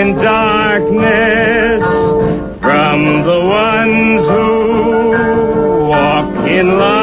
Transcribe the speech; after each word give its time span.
in 0.00 0.14
darkness 0.14 1.82
from 2.60 3.22
the 3.26 3.40
ones 3.64 4.20
who 4.28 5.88
walk 5.90 6.48
in 6.48 6.78
light. 6.78 6.97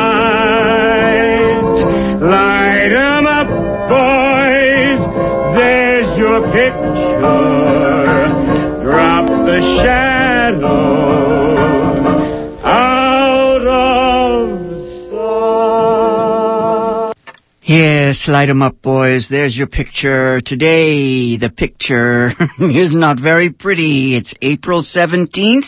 Yes, 17.68 18.28
light 18.28 18.48
'em 18.48 18.62
up, 18.62 18.80
boys. 18.84 19.28
There's 19.28 19.58
your 19.58 19.66
picture. 19.66 20.40
Today, 20.40 21.36
the 21.38 21.50
picture 21.50 22.32
is 22.60 22.94
not 22.94 23.20
very 23.20 23.50
pretty. 23.50 24.16
It's 24.16 24.36
April 24.40 24.84
17th. 24.84 25.66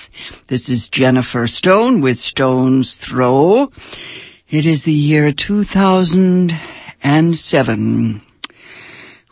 This 0.48 0.70
is 0.70 0.90
Jennifer 0.92 1.48
Stone 1.48 2.02
with 2.02 2.20
Stone's 2.20 2.96
Throw. 3.02 3.72
It 4.48 4.68
is 4.68 4.84
the 4.84 4.92
year 4.92 5.34
2007. 5.34 8.22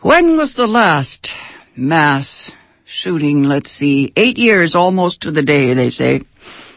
When 0.02 0.36
was 0.36 0.54
the 0.54 0.66
last 0.66 1.30
mass 1.76 2.50
shooting? 2.84 3.44
Let's 3.44 3.70
see. 3.70 4.12
Eight 4.16 4.38
years 4.38 4.74
almost 4.74 5.20
to 5.20 5.30
the 5.30 5.42
day, 5.42 5.72
they 5.74 5.90
say, 5.90 6.22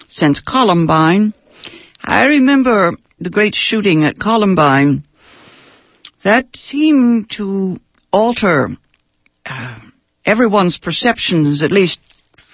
since 0.08 0.40
Columbine. 0.40 1.34
I 2.04 2.26
remember 2.26 2.96
the 3.20 3.32
great 3.32 3.56
shooting 3.56 4.04
at 4.04 4.20
Columbine 4.20 5.06
that 6.24 6.56
seemed 6.56 7.30
to 7.38 7.80
alter 8.12 8.70
uh, 9.46 9.80
everyone's 10.26 10.78
perceptions, 10.78 11.64
at 11.64 11.72
least 11.72 12.00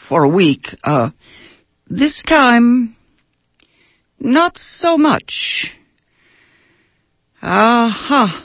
for 0.08 0.24
a 0.24 0.30
week. 0.30 0.68
Uh, 0.84 1.10
this 1.88 2.24
time, 2.24 2.96
not 4.20 4.58
so 4.58 4.98
much. 4.98 5.74
Uh-huh. 7.42 8.44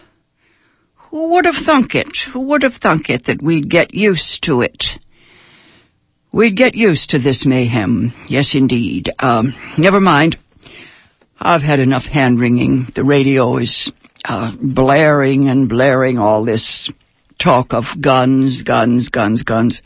Who 1.11 1.35
would 1.35 1.45
have 1.45 1.65
thunk 1.65 1.95
it? 1.95 2.17
Who 2.33 2.41
would 2.41 2.63
have 2.63 2.75
thunk 2.81 3.11
it 3.11 3.27
that 3.27 3.43
we'd 3.43 3.69
get 3.69 3.95
used 3.95 4.43
to 4.45 4.63
it? 4.63 4.85
We'd 6.33 6.57
get 6.57 6.75
used 6.75 7.11
to 7.11 7.19
this 7.19 7.45
mayhem. 7.45 8.13
Yes, 8.29 8.55
indeed. 8.55 9.11
Um, 9.19 9.53
never 9.77 10.01
mind. 10.01 10.37
I've 11.39 11.63
had 11.63 11.81
enough 11.81 12.05
hand 12.05 12.39
wringing. 12.39 12.87
The 12.95 13.03
radio 13.03 13.57
is 13.57 13.91
uh, 14.25 14.53
blaring 14.61 15.49
and 15.49 15.69
blaring 15.69 16.19
all 16.19 16.45
this 16.45 16.91
talk 17.39 17.73
of 17.73 17.85
guns, 18.01 18.63
guns, 18.63 19.09
guns, 19.09 19.43
guns. 19.43 19.83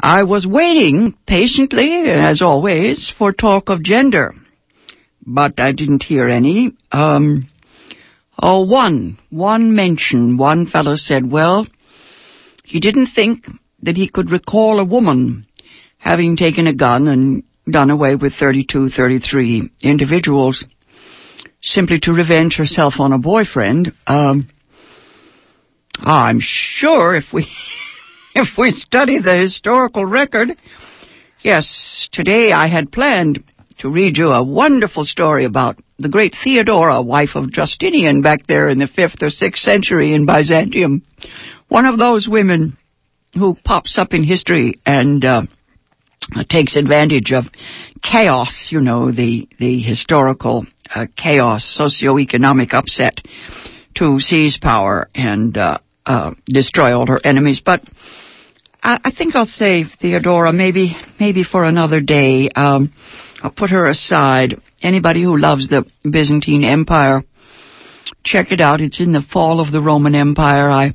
I 0.00 0.24
was 0.24 0.46
waiting 0.46 1.14
patiently, 1.26 2.04
as 2.06 2.42
always, 2.42 3.12
for 3.16 3.32
talk 3.32 3.68
of 3.68 3.82
gender, 3.82 4.34
but 5.26 5.58
I 5.58 5.72
didn't 5.72 6.04
hear 6.04 6.28
any. 6.28 6.72
Um, 6.92 7.48
oh, 8.40 8.64
one, 8.64 9.18
one 9.30 9.74
mention. 9.74 10.36
One 10.36 10.66
fellow 10.66 10.94
said, 10.96 11.30
well, 11.30 11.66
he 12.64 12.80
didn't 12.80 13.08
think 13.08 13.46
that 13.82 13.96
he 13.96 14.08
could 14.08 14.30
recall 14.30 14.78
a 14.78 14.84
woman 14.84 15.46
having 15.98 16.36
taken 16.36 16.66
a 16.66 16.74
gun 16.74 17.08
and 17.08 17.42
done 17.70 17.90
away 17.90 18.14
with 18.14 18.34
32, 18.34 18.90
33 18.90 19.70
individuals 19.82 20.64
simply 21.62 21.98
to 22.00 22.12
revenge 22.12 22.56
herself 22.56 22.94
on 22.98 23.12
a 23.12 23.18
boyfriend. 23.18 23.92
Um, 24.06 24.48
I'm 25.96 26.40
sure 26.40 27.14
if 27.14 27.24
we 27.32 27.48
if 28.34 28.56
we 28.56 28.70
study 28.70 29.18
the 29.18 29.36
historical 29.36 30.04
record, 30.04 30.50
yes, 31.42 32.08
today 32.12 32.52
I 32.52 32.68
had 32.68 32.92
planned 32.92 33.42
to 33.78 33.90
read 33.90 34.16
you 34.16 34.30
a 34.30 34.44
wonderful 34.44 35.04
story 35.04 35.44
about 35.44 35.76
the 35.98 36.08
great 36.08 36.34
Theodora, 36.42 37.02
wife 37.02 37.30
of 37.34 37.52
Justinian, 37.52 38.22
back 38.22 38.46
there 38.46 38.68
in 38.68 38.78
the 38.78 38.88
fifth 38.88 39.22
or 39.22 39.30
sixth 39.30 39.62
century 39.62 40.12
in 40.14 40.26
Byzantium. 40.26 41.02
One 41.68 41.86
of 41.86 41.98
those 41.98 42.28
women 42.28 42.76
who 43.34 43.56
pops 43.64 43.98
up 43.98 44.14
in 44.14 44.24
history 44.24 44.74
and 44.86 45.24
uh, 45.24 45.42
takes 46.48 46.76
advantage 46.76 47.32
of 47.32 47.44
chaos, 48.02 48.68
you 48.70 48.80
know, 48.80 49.10
the 49.10 49.48
the 49.58 49.80
historical 49.80 50.66
uh, 50.94 51.06
chaos, 51.16 51.78
socioeconomic 51.78 52.72
upset 52.72 53.20
to 53.96 54.20
seize 54.20 54.58
power 54.58 55.08
and 55.14 55.56
uh, 55.56 55.78
uh, 56.06 56.32
destroy 56.46 56.96
all 56.96 57.06
her 57.06 57.20
enemies. 57.24 57.60
But 57.64 57.82
I, 58.82 58.98
I 59.04 59.10
think 59.10 59.34
I'll 59.34 59.46
save 59.46 59.86
Theodora 60.00 60.52
maybe 60.52 60.94
maybe 61.18 61.44
for 61.44 61.64
another 61.64 62.00
day. 62.00 62.48
Um, 62.54 62.92
I'll 63.42 63.52
put 63.52 63.70
her 63.70 63.86
aside. 63.86 64.60
Anybody 64.80 65.22
who 65.22 65.36
loves 65.36 65.68
the 65.68 65.84
Byzantine 66.08 66.64
Empire, 66.64 67.24
check 68.24 68.52
it 68.52 68.60
out. 68.60 68.80
It's 68.80 69.00
in 69.00 69.12
the 69.12 69.22
fall 69.22 69.60
of 69.60 69.72
the 69.72 69.82
Roman 69.82 70.14
Empire. 70.14 70.70
I 70.70 70.94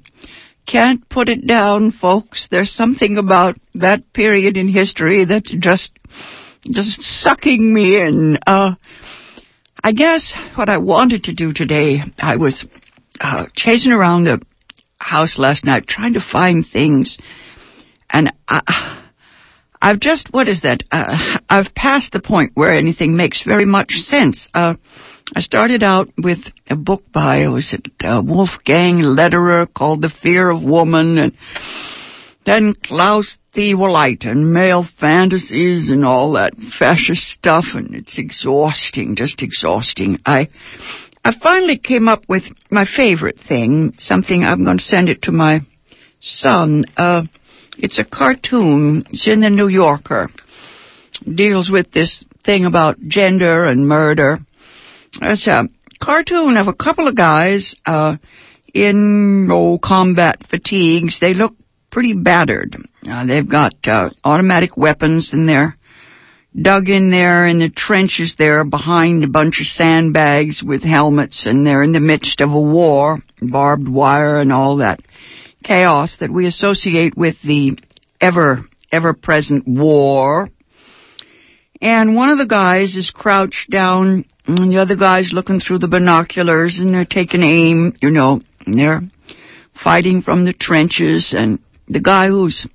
can't 0.66 1.07
put 1.09 1.29
it 1.29 1.46
down, 1.46 1.91
folks. 1.91 2.47
There's 2.50 2.72
something 2.72 3.18
about 3.18 3.57
that 3.75 4.13
period 4.13 4.57
in 4.57 4.68
history 4.68 5.25
that's 5.25 5.53
just 5.59 5.91
just 6.66 7.01
sucking 7.01 7.74
me 7.74 8.00
in. 8.00 8.38
Uh, 8.47 8.75
I 9.84 9.91
guess 9.91 10.34
what 10.56 10.69
I 10.69 10.78
wanted 10.78 11.25
to 11.25 11.34
do 11.34 11.51
today, 11.53 12.00
I 12.18 12.38
was 12.38 12.66
uh, 13.19 13.47
chasing 13.53 13.91
around 13.91 14.24
the 14.24 14.41
house 14.97 15.38
last 15.38 15.66
night 15.66 15.88
trying 15.88 16.13
to 16.13 16.22
find 16.22 16.66
things, 16.66 17.18
and 18.09 18.31
I, 18.47 19.01
I've 19.81 20.00
just 20.00 20.30
what 20.31 20.47
is 20.47 20.62
that? 20.62 20.84
Uh, 20.91 21.40
I've 21.50 21.75
passed 21.75 22.13
the 22.13 22.22
point 22.22 22.51
where 22.53 22.72
anything 22.72 23.18
makes 23.18 23.44
very 23.45 23.66
much 23.66 23.91
sense. 23.91 24.50
Uh, 24.53 24.75
I 25.36 25.42
started 25.42 25.82
out 25.82 26.10
with 26.16 26.40
a 26.70 26.76
book 26.76 27.04
by 27.12 27.48
was 27.48 27.74
it 27.74 27.88
uh, 28.04 28.22
Wolfgang 28.24 29.00
Lederer 29.00 29.66
called 29.66 30.04
The 30.04 30.10
Fear 30.22 30.52
of 30.52 30.62
Woman, 30.62 31.18
and 31.18 31.36
then 32.46 32.74
Klaus 32.84 33.38
Theweleit 33.56 34.26
and 34.26 34.54
male 34.54 34.86
fantasies 35.00 35.90
and 35.90 36.06
all 36.06 36.34
that 36.34 36.54
fascist 36.78 37.24
stuff, 37.24 37.66
and 37.74 37.96
it's 37.96 38.20
exhausting, 38.20 39.16
just 39.16 39.42
exhausting. 39.42 40.20
I, 40.24 40.50
I 41.26 41.34
finally 41.42 41.80
came 41.80 42.08
up 42.08 42.26
with 42.30 42.44
my 42.70 42.86
favorite 42.86 43.40
thing, 43.40 43.94
something 43.98 44.44
I'm 44.44 44.64
going 44.64 44.78
to 44.78 44.84
send 44.84 45.10
it 45.10 45.24
to 45.24 45.32
my 45.32 45.62
son. 46.20 46.86
Uh, 46.96 47.24
it's 47.80 47.98
a 47.98 48.06
cartoon. 48.06 49.04
It's 49.10 49.28
in 49.28 49.40
the 49.40 49.50
New 49.50 49.68
Yorker. 49.68 50.30
Deals 51.24 51.72
with 51.72 51.92
this 51.92 52.24
thing 52.46 52.66
about 52.66 53.00
gender 53.08 53.66
and 53.66 53.88
murder. 53.88 54.40
It's 55.22 55.47
a 55.47 55.69
cartoon 56.01 56.57
of 56.57 56.68
a 56.68 56.74
couple 56.74 57.07
of 57.07 57.16
guys, 57.16 57.75
uh, 57.85 58.18
in, 58.74 59.50
oh, 59.51 59.77
combat 59.77 60.44
fatigues. 60.50 61.19
They 61.19 61.33
look 61.33 61.54
pretty 61.92 62.13
battered. 62.13 62.75
Uh, 63.07 63.25
they've 63.25 63.48
got 63.48 63.74
uh, 63.86 64.10
automatic 64.24 64.75
weapons 64.75 65.31
and 65.31 65.48
they're 65.48 65.77
dug 66.60 66.88
in 66.89 67.10
there 67.10 67.48
in 67.48 67.60
the 67.60 67.69
trenches 67.69 68.36
there 68.38 68.63
behind 68.63 69.24
a 69.24 69.27
bunch 69.27 69.60
of 69.60 69.65
sandbags 69.65 70.62
with 70.63 70.83
helmets 70.83 71.45
and 71.45 71.66
they're 71.66 71.83
in 71.83 71.92
the 71.92 72.00
midst 72.00 72.42
of 72.42 72.51
a 72.51 72.62
war, 72.62 73.19
barbed 73.42 73.88
wire 73.88 74.39
and 74.39 74.51
all 74.51 74.77
that 74.77 75.00
chaos 75.63 76.18
that 76.19 76.31
we 76.31 76.45
associate 76.45 77.18
with 77.18 77.36
the 77.44 77.77
ever, 78.19 78.66
ever 78.92 79.13
present 79.13 79.68
war. 79.68 80.50
And 81.83 82.15
one 82.15 82.30
of 82.30 82.38
the 82.38 82.47
guys 82.47 82.95
is 82.95 83.12
crouched 83.12 83.69
down 83.69 84.24
and 84.47 84.71
the 84.71 84.77
other 84.77 84.95
guy's 84.95 85.33
looking 85.33 85.59
through 85.59 85.80
the 85.80 85.89
binoculars 85.89 86.80
and 86.80 86.94
they're 86.94 87.03
taking 87.03 87.44
aim, 87.44 87.94
you 88.01 88.09
know, 88.09 88.39
and 88.65 88.80
they're 88.80 89.01
fighting 89.83 90.21
from 90.21 90.45
the 90.45 90.53
trenches 90.53 91.33
and 91.38 91.59
the 91.89 92.00
guy 92.00 92.30
who's 92.30 92.65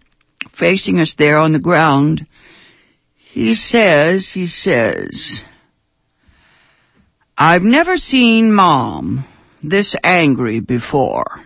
facing 0.58 1.00
us 1.00 1.14
there 1.19 1.38
on 1.38 1.52
the 1.52 1.58
ground, 1.58 2.26
he 3.16 3.55
says, 3.55 4.31
he 4.34 4.46
says, 4.46 5.43
I've 7.37 7.62
never 7.62 7.96
seen 7.96 8.52
mom 8.52 9.26
this 9.62 9.96
angry 10.05 10.60
before. 10.60 11.43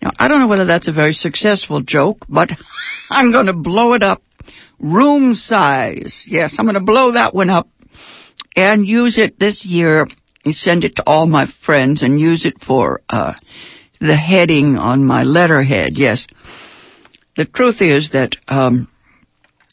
Now, 0.00 0.10
I 0.20 0.28
don't 0.28 0.38
know 0.38 0.48
whether 0.48 0.66
that's 0.66 0.86
a 0.86 0.92
very 0.92 1.14
successful 1.14 1.82
joke, 1.82 2.18
but 2.28 2.50
I'm 3.10 3.32
going 3.32 3.46
to 3.46 3.54
blow 3.54 3.94
it 3.94 4.04
up. 4.04 4.22
Room 4.84 5.34
size. 5.34 6.26
Yes, 6.28 6.56
I'm 6.58 6.66
going 6.66 6.74
to 6.74 6.80
blow 6.80 7.12
that 7.12 7.34
one 7.34 7.48
up 7.48 7.68
and 8.54 8.86
use 8.86 9.18
it 9.18 9.38
this 9.38 9.64
year. 9.64 10.06
And 10.44 10.54
send 10.54 10.84
it 10.84 10.96
to 10.96 11.04
all 11.06 11.26
my 11.26 11.46
friends 11.64 12.02
and 12.02 12.20
use 12.20 12.44
it 12.44 12.60
for 12.60 13.00
uh, 13.08 13.32
the 13.98 14.14
heading 14.14 14.76
on 14.76 15.02
my 15.02 15.22
letterhead. 15.22 15.92
Yes. 15.94 16.26
The 17.34 17.46
truth 17.46 17.80
is 17.80 18.10
that 18.12 18.36
um, 18.46 18.88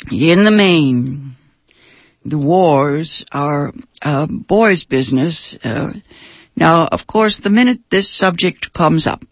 in 0.09 0.45
the 0.45 0.51
main, 0.51 1.35
the 2.23 2.37
wars 2.37 3.25
are 3.33 3.73
uh, 4.01 4.27
boys' 4.29 4.85
business. 4.85 5.57
Uh, 5.61 5.91
now, 6.55 6.85
of 6.85 7.01
course, 7.05 7.41
the 7.43 7.49
minute 7.49 7.79
this 7.91 8.17
subject 8.17 8.73
comes 8.73 9.05
up, 9.07 9.23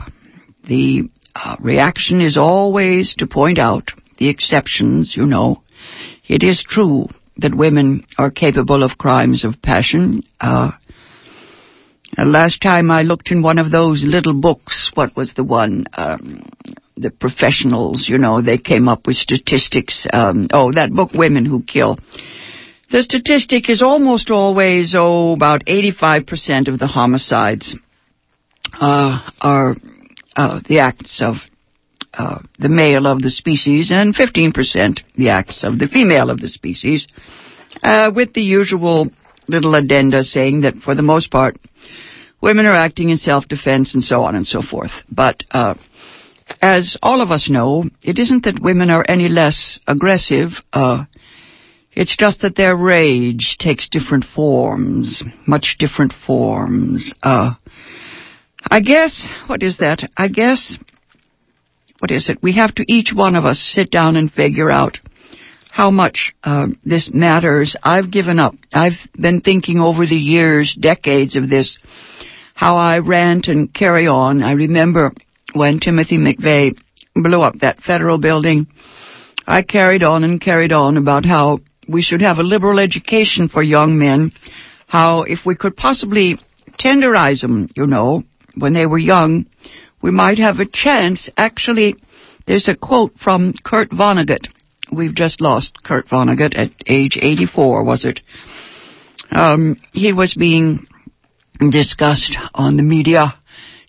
the 0.68 1.10
uh, 1.34 1.56
reaction 1.62 2.20
is 2.20 2.36
always 2.36 3.16
to 3.20 3.28
point 3.28 3.60
out 3.60 3.92
the 4.18 4.28
exceptions, 4.28 5.16
you 5.16 5.26
know. 5.26 5.64
It 6.28 6.44
is 6.44 6.64
true 6.68 7.08
that 7.38 7.56
women 7.56 8.06
are 8.18 8.31
capable 8.31 8.84
of 8.84 8.98
crimes 8.98 9.44
of 9.44 9.62
passion. 9.62 10.24
Uh, 10.40 10.72
last 12.18 12.62
time 12.62 12.92
I 12.92 13.04
looked 13.04 13.31
in 13.31 13.42
one 13.42 13.58
of 13.58 13.72
those 13.72 14.04
little 14.06 14.40
books, 14.40 14.92
what 14.94 15.16
was 15.16 15.34
the 15.36 15.44
one? 15.44 15.86
Um, 15.94 16.50
the 16.98 17.12
professionals, 17.12 18.08
you 18.10 18.18
know, 18.18 18.42
they 18.42 18.58
came 18.58 18.90
up 18.90 19.08
with 19.08 19.16
statistics. 19.16 20.06
Um, 20.12 20.48
oh, 20.52 20.72
that 20.74 20.92
book, 20.92 21.12
Women 21.14 21.46
Who 21.46 21.64
Kill. 21.64 21.98
The 22.92 23.04
statistic 23.04 23.70
is 23.70 23.81
almost 23.81 24.31
always, 24.31 24.96
oh, 24.98 25.34
about 25.34 25.66
85% 25.66 26.68
of 26.68 26.80
the 26.80 26.88
homicides 26.88 27.78
uh, 28.74 29.30
are 29.40 29.76
uh, 30.36 30.60
the 30.68 30.80
acts 30.80 31.22
of 31.24 31.36
uh, 32.14 32.40
the 32.58 32.70
male 32.70 33.06
of 33.08 33.22
the 33.22 33.30
species 33.30 33.92
and 33.92 34.16
15% 34.16 35.00
the 35.16 35.30
acts 35.30 35.64
of 35.64 35.80
the 35.80 35.88
female 35.88 36.30
of 36.30 36.40
the 36.40 36.50
species, 36.50 37.08
uh, 37.84 38.12
with 38.16 38.34
the 38.34 38.42
usual 38.42 39.10
little 39.48 39.76
addenda 39.76 40.24
saying 40.24 40.62
that 40.62 40.76
for 40.76 40.96
the 40.96 41.02
most 41.02 41.32
part, 41.32 41.58
women 42.42 42.66
are 42.66 42.78
acting 42.78 43.10
in 43.10 43.18
self-defense 43.18 43.94
and 43.94 44.04
so 44.04 44.22
on 44.22 44.36
and 44.36 44.48
so 44.48 44.62
forth. 44.62 44.92
But 45.12 45.44
uh, 45.52 45.76
as 46.62 46.98
all 47.02 47.22
of 47.22 47.32
us 47.32 47.50
know, 47.50 47.86
it 48.02 48.20
isn't 48.20 48.46
that 48.46 48.62
women 48.62 48.90
are 48.90 49.06
any 49.08 49.30
less 49.30 49.80
aggressive. 49.88 50.50
Uh, 50.74 51.06
it's 51.92 52.16
just 52.16 52.42
that 52.42 52.56
their 52.56 52.76
rage 52.76 53.58
takes 53.60 53.90
different 53.90 54.24
forms, 54.24 55.24
much 55.48 55.76
different 55.80 56.14
forms. 56.26 57.14
Uh, 57.22 57.54
I 58.70 58.82
guess, 58.82 59.28
what 59.48 59.64
is 59.64 59.78
that? 59.78 60.10
I 60.18 60.28
guess, 60.28 60.78
what 62.00 62.12
is 62.12 62.30
it? 62.30 62.42
We 62.42 62.54
have 62.56 62.74
to 62.75 62.86
each 62.88 63.12
one 63.13 63.36
of 63.36 63.46
us 63.46 63.60
sit 63.60 63.92
down 63.92 64.16
and 64.16 64.31
figure 64.31 64.72
out 64.72 65.00
how 65.72 65.92
much 65.92 66.34
uh, 66.44 66.68
this 66.84 67.12
matters. 67.13 67.75
I've 67.84 68.12
given 68.12 68.40
up. 68.40 68.56
I've 68.74 68.98
been 69.13 69.42
thinking 69.42 69.80
over 69.80 70.06
the 70.06 70.16
years, 70.16 70.75
decades 70.80 71.36
of 71.36 71.50
this, 71.50 71.78
how 72.56 72.78
I 72.78 73.00
rant 73.00 73.48
and 73.48 73.74
carry 73.74 74.07
on. 74.07 74.44
I 74.44 74.54
remember 74.54 75.13
when 75.54 75.80
Timothy 75.80 76.18
McVeigh 76.18 76.78
blew 77.16 77.42
up 77.42 77.60
that 77.60 77.81
federal 77.81 78.18
building, 78.18 78.68
I 79.48 79.63
carried 79.63 80.04
on 80.04 80.24
and 80.24 80.42
carried 80.42 80.72
on 80.72 80.98
about 80.98 81.25
how 81.25 81.60
we 81.88 82.02
should 82.02 82.22
have 82.22 82.38
a 82.38 82.44
liberal 82.44 82.80
education 82.80 83.48
for 83.48 83.63
young 83.63 83.98
men, 83.98 84.31
how 84.88 85.24
if 85.24 85.40
we 85.45 85.56
could 85.56 85.75
possibly 85.75 86.38
tenderize 86.80 87.42
them, 87.42 87.69
you 87.75 87.88
know, 87.88 88.24
when 88.56 88.74
they 88.74 88.86
were 88.86 89.00
young, 89.00 89.45
we 90.01 90.12
might 90.12 90.38
have 90.40 90.60
a 90.60 90.66
chance. 90.66 91.30
Actually, 91.38 91.96
there's 92.48 92.68
a 92.68 92.75
quote 92.75 93.13
from 93.18 93.54
Kurt 93.63 93.90
Vonnegut. 93.90 94.48
We've 94.92 95.13
just 95.13 95.42
lost 95.42 95.84
Kurt 95.84 96.07
Vonnegut 96.07 96.57
at 96.57 96.72
age 96.88 97.18
84, 97.22 97.84
was 97.84 98.06
it? 98.06 98.22
Um, 99.31 99.80
he 99.94 100.13
was 100.13 100.34
being 100.34 100.88
discussed 101.69 102.36
on 102.54 102.78
the 102.78 102.84
media. 102.84 103.36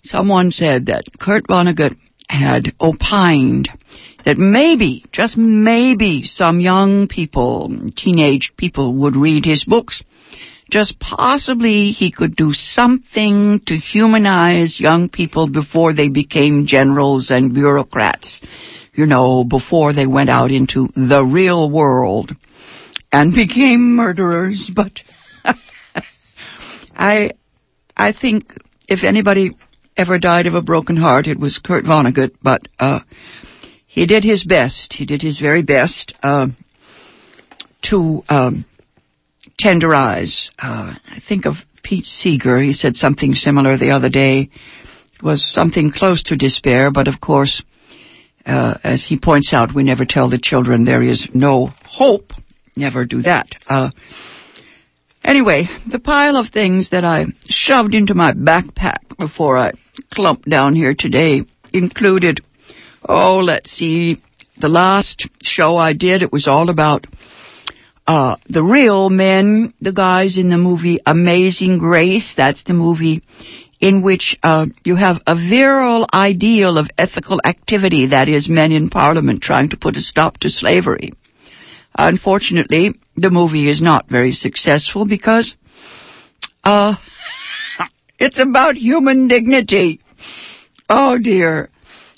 Someone 0.03 0.51
said 0.51 0.87
that 0.87 1.05
Kurt 1.19 1.47
Vonnegut 1.47 1.97
had 2.29 2.73
opined 2.79 3.69
that 4.25 4.37
maybe, 4.37 5.03
just 5.11 5.37
maybe, 5.37 6.23
some 6.25 6.59
young 6.59 7.07
people, 7.07 7.71
teenage 7.95 8.53
people 8.57 8.95
would 8.95 9.15
read 9.15 9.45
his 9.45 9.63
books. 9.63 10.03
Just 10.71 10.99
possibly 10.99 11.91
he 11.91 12.11
could 12.11 12.35
do 12.35 12.53
something 12.53 13.61
to 13.67 13.75
humanize 13.75 14.79
young 14.79 15.09
people 15.09 15.49
before 15.49 15.93
they 15.93 16.07
became 16.07 16.65
generals 16.65 17.29
and 17.29 17.53
bureaucrats. 17.53 18.41
You 18.93 19.05
know, 19.05 19.43
before 19.43 19.93
they 19.93 20.07
went 20.07 20.29
out 20.29 20.49
into 20.49 20.87
the 20.95 21.23
real 21.23 21.69
world 21.69 22.31
and 23.11 23.33
became 23.35 23.95
murderers. 23.95 24.71
But 24.73 24.93
I, 26.95 27.31
I 27.95 28.13
think 28.13 28.53
if 28.87 29.03
anybody 29.03 29.51
ever 29.97 30.19
died 30.19 30.47
of 30.47 30.53
a 30.53 30.61
broken 30.61 30.95
heart, 30.95 31.27
it 31.27 31.37
was 31.37 31.59
Kurt 31.61 31.83
Vonnegut. 31.83 32.31
But 32.41 32.61
uh, 32.79 33.01
he 33.87 34.05
did 34.05 34.23
his 34.23 34.45
best. 34.45 34.93
He 34.93 35.05
did 35.05 35.21
his 35.21 35.37
very 35.37 35.63
best 35.63 36.13
uh, 36.23 36.47
to 37.89 38.23
um, 38.29 38.65
tenderize. 39.59 40.49
Uh, 40.59 40.93
I 41.07 41.21
think 41.27 41.45
of 41.45 41.55
Pete 41.83 42.05
Seeger. 42.05 42.59
He 42.59 42.73
said 42.73 42.95
something 42.95 43.33
similar 43.33 43.77
the 43.77 43.91
other 43.91 44.09
day. 44.09 44.49
It 45.15 45.23
was 45.23 45.45
something 45.53 45.91
close 45.91 46.23
to 46.23 46.35
despair, 46.35 46.91
but 46.91 47.07
of 47.07 47.21
course, 47.21 47.63
uh, 48.45 48.77
as 48.83 49.05
he 49.07 49.17
points 49.17 49.53
out, 49.53 49.73
we 49.73 49.83
never 49.83 50.05
tell 50.05 50.29
the 50.29 50.39
children 50.41 50.83
there 50.83 51.03
is 51.03 51.27
no 51.33 51.69
hope. 51.85 52.33
Never 52.75 53.05
do 53.05 53.21
that. 53.21 53.47
Uh, 53.67 53.91
anyway, 55.23 55.67
the 55.89 55.99
pile 55.99 56.37
of 56.37 56.49
things 56.49 56.89
that 56.91 57.03
I 57.03 57.25
shoved 57.49 57.93
into 57.93 58.13
my 58.13 58.33
backpack 58.33 59.17
before 59.17 59.57
I 59.57 59.73
clumped 60.13 60.49
down 60.49 60.75
here 60.75 60.95
today 60.97 61.43
included 61.73 62.41
oh, 63.07 63.37
let's 63.37 63.71
see, 63.71 64.21
the 64.59 64.69
last 64.69 65.27
show 65.41 65.75
I 65.75 65.93
did, 65.93 66.21
it 66.21 66.31
was 66.31 66.47
all 66.47 66.69
about 66.69 67.07
uh, 68.07 68.35
the 68.49 68.63
real 68.63 69.09
men, 69.09 69.73
the 69.81 69.93
guys 69.93 70.37
in 70.37 70.49
the 70.49 70.57
movie 70.57 70.99
Amazing 71.05 71.77
Grace. 71.77 72.33
That's 72.35 72.63
the 72.63 72.73
movie 72.73 73.21
in 73.79 74.01
which 74.01 74.37
uh, 74.43 74.67
you 74.83 74.95
have 74.95 75.17
a 75.25 75.35
virile 75.35 76.07
ideal 76.13 76.77
of 76.77 76.87
ethical 76.97 77.41
activity, 77.43 78.07
that 78.07 78.29
is, 78.29 78.47
men 78.47 78.71
in 78.71 78.89
Parliament 78.89 79.41
trying 79.41 79.69
to 79.69 79.77
put 79.77 79.97
a 79.97 80.01
stop 80.01 80.37
to 80.37 80.49
slavery. 80.49 81.13
Unfortunately, 81.97 82.93
the 83.17 83.31
movie 83.31 83.69
is 83.69 83.81
not 83.81 84.07
very 84.07 84.31
successful 84.31 85.05
because 85.05 85.55
uh, 86.63 86.95
it's 88.19 88.39
about 88.39 88.77
human 88.77 89.27
dignity. 89.27 89.99
Oh 90.89 91.17
dear. 91.17 91.69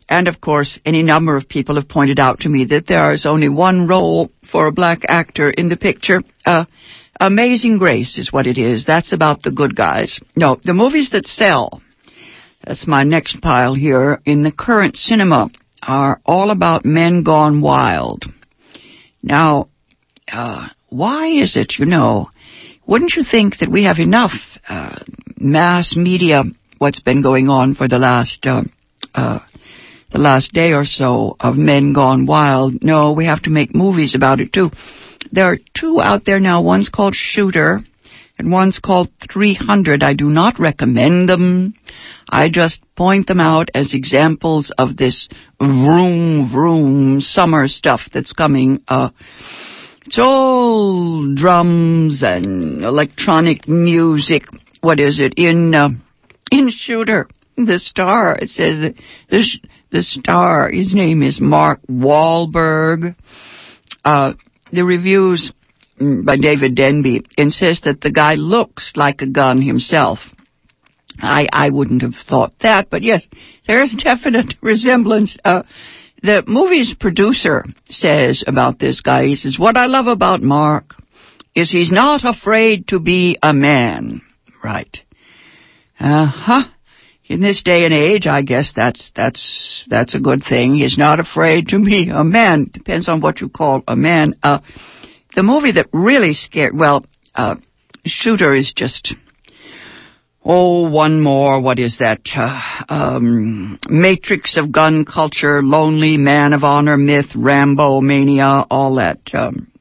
And 0.09 0.27
of 0.27 0.41
course, 0.41 0.79
any 0.85 1.03
number 1.03 1.37
of 1.37 1.47
people 1.47 1.75
have 1.75 1.87
pointed 1.87 2.19
out 2.19 2.41
to 2.41 2.49
me 2.49 2.65
that 2.65 2.87
there 2.87 3.13
is 3.13 3.25
only 3.25 3.49
one 3.49 3.87
role 3.87 4.29
for 4.51 4.67
a 4.67 4.71
black 4.71 5.01
actor 5.07 5.49
in 5.49 5.69
the 5.69 5.77
picture. 5.77 6.21
Uh, 6.45 6.65
Amazing 7.19 7.77
Grace 7.77 8.17
is 8.17 8.33
what 8.33 8.47
it 8.47 8.57
is. 8.57 8.85
That's 8.85 9.13
about 9.13 9.43
the 9.43 9.51
good 9.51 9.75
guys. 9.75 10.19
No, 10.35 10.57
the 10.61 10.73
movies 10.73 11.11
that 11.11 11.27
sell, 11.27 11.81
that's 12.65 12.87
my 12.87 13.03
next 13.03 13.39
pile 13.41 13.75
here, 13.75 14.19
in 14.25 14.43
the 14.43 14.51
current 14.51 14.97
cinema 14.97 15.49
are 15.81 16.19
all 16.25 16.49
about 16.49 16.85
men 16.85 17.23
gone 17.23 17.61
wild. 17.61 18.25
Now, 19.21 19.69
uh, 20.31 20.69
why 20.89 21.27
is 21.27 21.55
it, 21.55 21.75
you 21.77 21.85
know, 21.85 22.27
wouldn't 22.85 23.15
you 23.15 23.23
think 23.23 23.59
that 23.59 23.71
we 23.71 23.83
have 23.83 23.99
enough 23.99 24.33
uh, 24.67 24.99
mass 25.37 25.95
media, 25.95 26.43
what's 26.77 26.99
been 26.99 27.21
going 27.21 27.47
on 27.47 27.75
for 27.75 27.87
the 27.87 27.97
last 27.97 28.45
uh, 28.45 28.63
uh 29.13 29.39
the 30.13 30.19
last 30.19 30.53
day 30.53 30.71
or 30.73 30.85
so 30.85 31.35
of 31.39 31.55
Men 31.57 31.91
Gone 31.91 32.25
Wild. 32.25 32.83
No, 32.83 33.11
we 33.11 33.25
have 33.25 33.41
to 33.43 33.49
make 33.49 33.75
movies 33.75 34.15
about 34.15 34.39
it 34.39 34.53
too. 34.53 34.69
There 35.31 35.45
are 35.45 35.57
two 35.75 35.99
out 36.01 36.21
there 36.25 36.39
now. 36.39 36.61
One's 36.61 36.89
called 36.89 37.15
Shooter 37.15 37.81
and 38.37 38.51
one's 38.51 38.79
called 38.79 39.09
300. 39.31 40.03
I 40.03 40.13
do 40.13 40.29
not 40.29 40.59
recommend 40.59 41.29
them. 41.29 41.73
I 42.29 42.49
just 42.49 42.81
point 42.95 43.27
them 43.27 43.39
out 43.39 43.69
as 43.73 43.93
examples 43.93 44.71
of 44.77 44.95
this 44.95 45.29
vroom 45.59 46.49
vroom 46.51 47.21
summer 47.21 47.67
stuff 47.67 48.01
that's 48.13 48.33
coming. 48.33 48.83
Uh, 48.87 49.09
it's 50.05 50.19
all 50.21 51.33
drums 51.35 52.23
and 52.23 52.83
electronic 52.83 53.67
music. 53.67 54.43
What 54.81 54.99
is 54.99 55.19
it 55.19 55.33
in 55.37 55.73
uh, 55.73 55.89
in 56.51 56.69
Shooter? 56.69 57.27
The 57.55 57.79
star. 57.79 58.35
It 58.35 58.49
says 58.49 58.93
the 59.29 59.59
the 59.93 60.01
star. 60.01 60.69
His 60.69 60.93
name 60.93 61.21
is 61.21 61.39
Mark 61.39 61.79
Wahlberg. 61.89 63.15
Uh, 64.03 64.33
the 64.71 64.83
reviews 64.83 65.53
mm, 66.01 66.25
by 66.25 66.35
David 66.35 66.75
Denby 66.75 67.25
insist 67.37 67.83
that 67.83 68.01
the 68.01 68.11
guy 68.11 68.33
looks 68.33 68.93
like 68.95 69.21
a 69.21 69.27
gun 69.29 69.61
himself. 69.61 70.17
I, 71.19 71.45
I 71.53 71.69
wouldn't 71.69 72.01
have 72.01 72.15
thought 72.27 72.53
that, 72.61 72.89
but 72.89 73.03
yes, 73.03 73.25
there 73.67 73.83
is 73.83 73.93
definite 74.03 74.55
resemblance. 74.61 75.37
Uh, 75.45 75.61
the 76.23 76.43
movie's 76.47 76.95
producer 76.99 77.65
says 77.85 78.43
about 78.47 78.79
this 78.79 78.99
guy, 78.99 79.27
he 79.27 79.35
says, 79.35 79.59
what 79.59 79.77
I 79.77 79.85
love 79.85 80.07
about 80.07 80.41
Mark 80.41 80.95
is 81.55 81.71
he's 81.71 81.91
not 81.91 82.21
afraid 82.25 82.87
to 82.87 82.99
be 82.99 83.37
a 83.43 83.53
man. 83.53 84.21
Right. 84.63 84.97
Uh-huh. 85.99 86.63
In 87.25 87.39
this 87.39 87.61
day 87.63 87.85
and 87.85 87.93
age, 87.93 88.27
I 88.27 88.41
guess 88.41 88.73
that's, 88.75 89.11
that's, 89.15 89.85
that's 89.87 90.13
a 90.13 90.19
good 90.19 90.43
thing. 90.47 90.75
He's 90.75 90.97
not 90.97 91.21
afraid 91.21 91.69
to 91.69 91.79
be 91.79 92.09
a 92.09 92.23
man. 92.23 92.69
Depends 92.71 93.07
on 93.07 93.21
what 93.21 93.39
you 93.39 93.47
call 93.47 93.81
a 93.87 93.95
man. 93.95 94.35
Uh, 94.43 94.59
the 95.33 95.43
movie 95.43 95.71
that 95.71 95.87
really 95.93 96.33
scared, 96.33 96.77
well, 96.77 97.05
uh, 97.33 97.55
Shooter 98.05 98.53
is 98.53 98.73
just, 98.75 99.15
oh, 100.43 100.89
one 100.89 101.21
more, 101.21 101.61
what 101.61 101.79
is 101.79 101.99
that? 101.99 102.19
Uh, 102.35 102.83
um, 102.89 103.79
Matrix 103.87 104.57
of 104.57 104.73
gun 104.73 105.05
culture, 105.05 105.63
Lonely 105.63 106.17
Man 106.17 106.51
of 106.51 106.65
Honor 106.65 106.97
myth, 106.97 107.35
Rambo 107.35 108.01
mania, 108.01 108.65
all 108.69 108.95
that, 108.95 109.21
um, 109.33 109.71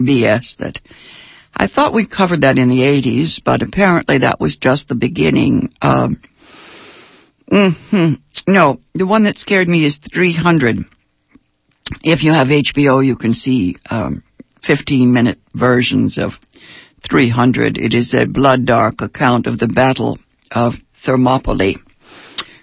BS 0.00 0.56
that 0.58 0.78
I 1.56 1.68
thought 1.68 1.94
we 1.94 2.06
covered 2.06 2.40
that 2.40 2.58
in 2.58 2.68
the 2.68 2.82
80s, 2.82 3.40
but 3.44 3.62
apparently 3.62 4.18
that 4.18 4.40
was 4.40 4.56
just 4.56 4.88
the 4.88 4.96
beginning. 4.96 5.72
Um, 5.80 6.20
mm-hmm. 7.50 8.14
No, 8.46 8.80
the 8.94 9.06
one 9.06 9.24
that 9.24 9.36
scared 9.36 9.68
me 9.68 9.84
is 9.84 9.98
300. 10.12 10.84
If 12.02 12.22
you 12.22 12.32
have 12.32 12.48
HBO, 12.48 13.04
you 13.04 13.16
can 13.16 13.34
see 13.34 13.76
um, 13.88 14.22
15 14.64 15.12
minute 15.12 15.38
versions 15.54 16.18
of 16.18 16.32
300. 17.08 17.76
It 17.78 17.94
is 17.94 18.14
a 18.14 18.26
blood 18.26 18.64
dark 18.64 19.00
account 19.00 19.46
of 19.46 19.58
the 19.58 19.68
Battle 19.68 20.18
of 20.50 20.74
Thermopylae. 21.04 21.76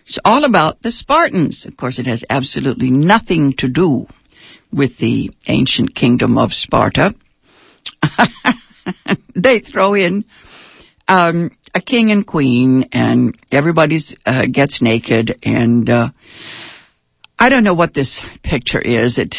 It's 0.06 0.20
all 0.26 0.44
about 0.44 0.82
the 0.82 0.92
Spartans. 0.92 1.66
Of 1.66 1.78
course, 1.78 2.00
it 2.00 2.08
has 2.08 2.24
absolutely 2.30 2.92
nothing 2.92 3.54
to 3.60 3.70
do 3.70 4.08
with 4.74 4.98
the 4.98 5.32
ancient 5.48 5.96
kingdom 5.96 6.38
of 6.38 6.54
Sparta. 6.54 7.14
they 9.36 9.60
throw 9.60 9.94
in 9.94 10.26
um, 11.08 11.52
a 11.74 11.82
king 11.82 12.12
and 12.12 12.26
queen, 12.26 12.90
and 12.92 13.38
everybody 13.52 14.00
uh, 14.26 14.46
gets 14.52 14.82
naked, 14.82 15.40
and 15.44 15.90
uh, 15.90 16.10
I 17.40 17.50
don't 17.50 17.64
know 17.64 17.74
what 17.74 17.94
this 17.94 18.24
picture 18.44 18.82
is. 18.82 19.18
It 19.18 19.36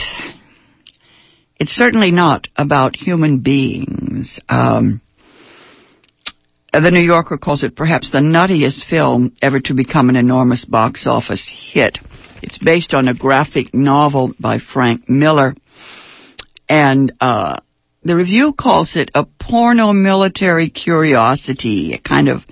it's 1.59 1.73
certainly 1.73 2.11
not 2.11 2.49
about 2.57 2.97
human 2.97 3.39
beings. 3.39 4.41
Um, 4.49 5.01
the 6.73 6.91
New 6.91 7.01
Yorker 7.01 7.37
calls 7.37 7.63
it 7.63 7.77
perhaps 7.77 8.11
the 8.11 8.19
nuttiest 8.19 8.89
film 8.89 9.37
ever 9.43 9.61
to 9.61 9.75
become 9.75 10.09
an 10.09 10.17
enormous 10.17 10.65
box 10.65 11.07
office 11.07 11.49
hit. 11.73 11.99
It's 12.43 12.59
based 12.59 12.95
on 12.95 13.09
a 13.09 13.15
graphic 13.15 13.75
novel 13.75 14.33
by 14.41 14.59
Frank 14.59 15.09
Miller, 15.09 15.55
and 16.69 17.13
uh, 17.21 17.61
the 18.05 18.17
review 18.17 18.53
calls 18.53 18.97
it 18.97 19.11
a 19.15 19.25
porno 19.25 19.93
military 19.93 20.71
curiosity, 20.71 21.93
a 21.93 21.99
kind 21.99 22.29
of 22.29 22.43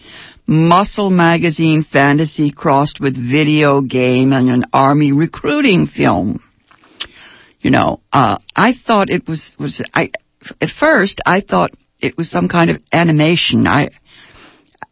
muscle 0.47 1.11
magazine 1.11 1.85
fantasy 1.85 2.51
crossed 2.51 3.01
with 3.01 3.17
video 3.17 3.81
game 3.81 4.33
and 4.33 4.49
an 4.49 4.65
army 4.73 5.13
recruiting 5.13 5.87
film. 5.87 6.43
You 7.61 7.71
know, 7.71 8.01
uh, 8.13 8.39
I 8.57 8.75
thought 8.75 9.11
it 9.11 9.29
was, 9.29 9.55
was, 9.59 9.83
I, 9.93 10.11
at 10.61 10.71
first 10.71 11.21
I 11.27 11.41
thought 11.41 11.73
it 12.01 12.17
was 12.17 12.31
some 12.31 12.49
kind 12.49 12.71
of 12.71 12.83
animation. 12.93 13.67
I, 13.67 13.91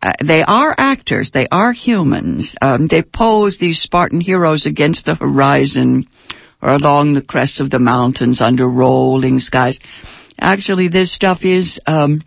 uh, 0.03 0.13
they 0.25 0.43
are 0.47 0.75
actors. 0.77 1.31
They 1.33 1.47
are 1.51 1.73
humans. 1.73 2.55
Um, 2.61 2.87
they 2.87 3.03
pose 3.03 3.59
these 3.59 3.81
Spartan 3.81 4.21
heroes 4.21 4.67
against 4.67 5.07
the 5.07 5.15
horizon 5.15 6.07
or 6.61 6.71
along 6.75 7.15
the 7.15 7.23
crests 7.23 7.61
of 7.61 7.71
the 7.71 7.79
mountains 7.79 8.41
under 8.41 8.69
rolling 8.69 9.39
skies. 9.39 9.79
Actually, 10.41 10.89
this 10.89 11.13
stuff 11.13 11.39
is, 11.43 11.81
um, 11.87 12.23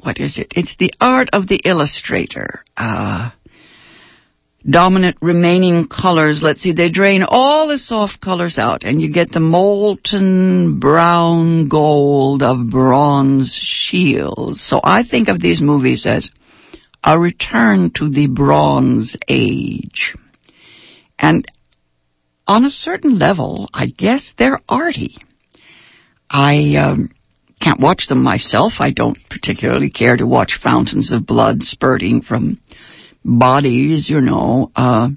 what 0.00 0.18
is 0.18 0.38
it? 0.38 0.52
It's 0.56 0.76
the 0.78 0.92
art 1.00 1.28
of 1.32 1.46
the 1.46 1.60
illustrator. 1.64 2.64
Uh, 2.76 3.30
dominant 4.68 5.16
remaining 5.20 5.88
colors, 5.88 6.40
let's 6.42 6.60
see, 6.60 6.72
they 6.72 6.90
drain 6.90 7.24
all 7.26 7.68
the 7.68 7.78
soft 7.78 8.20
colors 8.20 8.58
out 8.58 8.82
and 8.84 9.00
you 9.00 9.12
get 9.12 9.32
the 9.32 9.40
molten 9.40 10.78
brown 10.78 11.68
gold 11.68 12.42
of 12.42 12.70
bronze 12.70 13.58
shields. 13.62 14.62
So 14.62 14.80
I 14.82 15.02
think 15.02 15.28
of 15.28 15.40
these 15.40 15.60
movies 15.60 16.06
as 16.06 16.30
a 17.02 17.18
return 17.18 17.92
to 17.96 18.10
the 18.10 18.26
bronze 18.26 19.16
age. 19.28 20.14
And 21.18 21.46
on 22.46 22.64
a 22.64 22.70
certain 22.70 23.18
level, 23.18 23.68
I 23.72 23.86
guess 23.86 24.32
they're 24.38 24.60
arty. 24.68 25.16
I 26.30 26.76
um, 26.76 27.10
can't 27.60 27.80
watch 27.80 28.06
them 28.08 28.22
myself. 28.22 28.74
I 28.78 28.92
don't 28.92 29.18
particularly 29.28 29.90
care 29.90 30.16
to 30.16 30.26
watch 30.26 30.60
fountains 30.62 31.12
of 31.12 31.26
blood 31.26 31.62
spurting 31.62 32.22
from 32.22 32.60
bodies, 33.24 34.08
you 34.08 34.20
know. 34.20 34.70
Uh, 34.74 35.08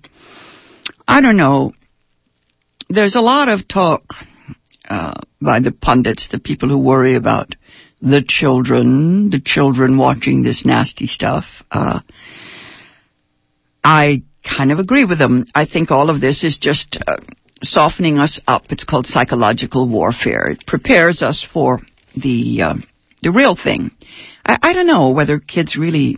I 1.07 1.21
don't 1.21 1.37
know. 1.37 1.73
There's 2.89 3.15
a 3.15 3.21
lot 3.21 3.47
of 3.47 3.67
talk 3.67 4.01
uh, 4.89 5.21
by 5.41 5.59
the 5.59 5.71
pundits, 5.71 6.29
the 6.31 6.39
people 6.39 6.69
who 6.69 6.79
worry 6.79 7.15
about 7.15 7.55
the 8.01 8.23
children, 8.27 9.29
the 9.29 9.39
children 9.43 9.97
watching 9.97 10.41
this 10.41 10.65
nasty 10.65 11.07
stuff. 11.07 11.45
Uh, 11.71 12.01
I 13.83 14.23
kind 14.43 14.71
of 14.71 14.79
agree 14.79 15.05
with 15.05 15.19
them. 15.19 15.45
I 15.55 15.65
think 15.65 15.91
all 15.91 16.09
of 16.09 16.19
this 16.19 16.43
is 16.43 16.57
just 16.59 16.97
uh, 17.07 17.17
softening 17.63 18.19
us 18.19 18.39
up. 18.47 18.63
It's 18.69 18.83
called 18.83 19.07
psychological 19.07 19.89
warfare. 19.89 20.49
It 20.49 20.65
prepares 20.67 21.21
us 21.21 21.45
for 21.53 21.81
the 22.15 22.61
uh, 22.61 22.73
the 23.21 23.31
real 23.31 23.55
thing. 23.55 23.91
I, 24.45 24.57
I 24.61 24.73
don't 24.73 24.87
know 24.87 25.09
whether 25.09 25.39
kids 25.39 25.75
really 25.77 26.17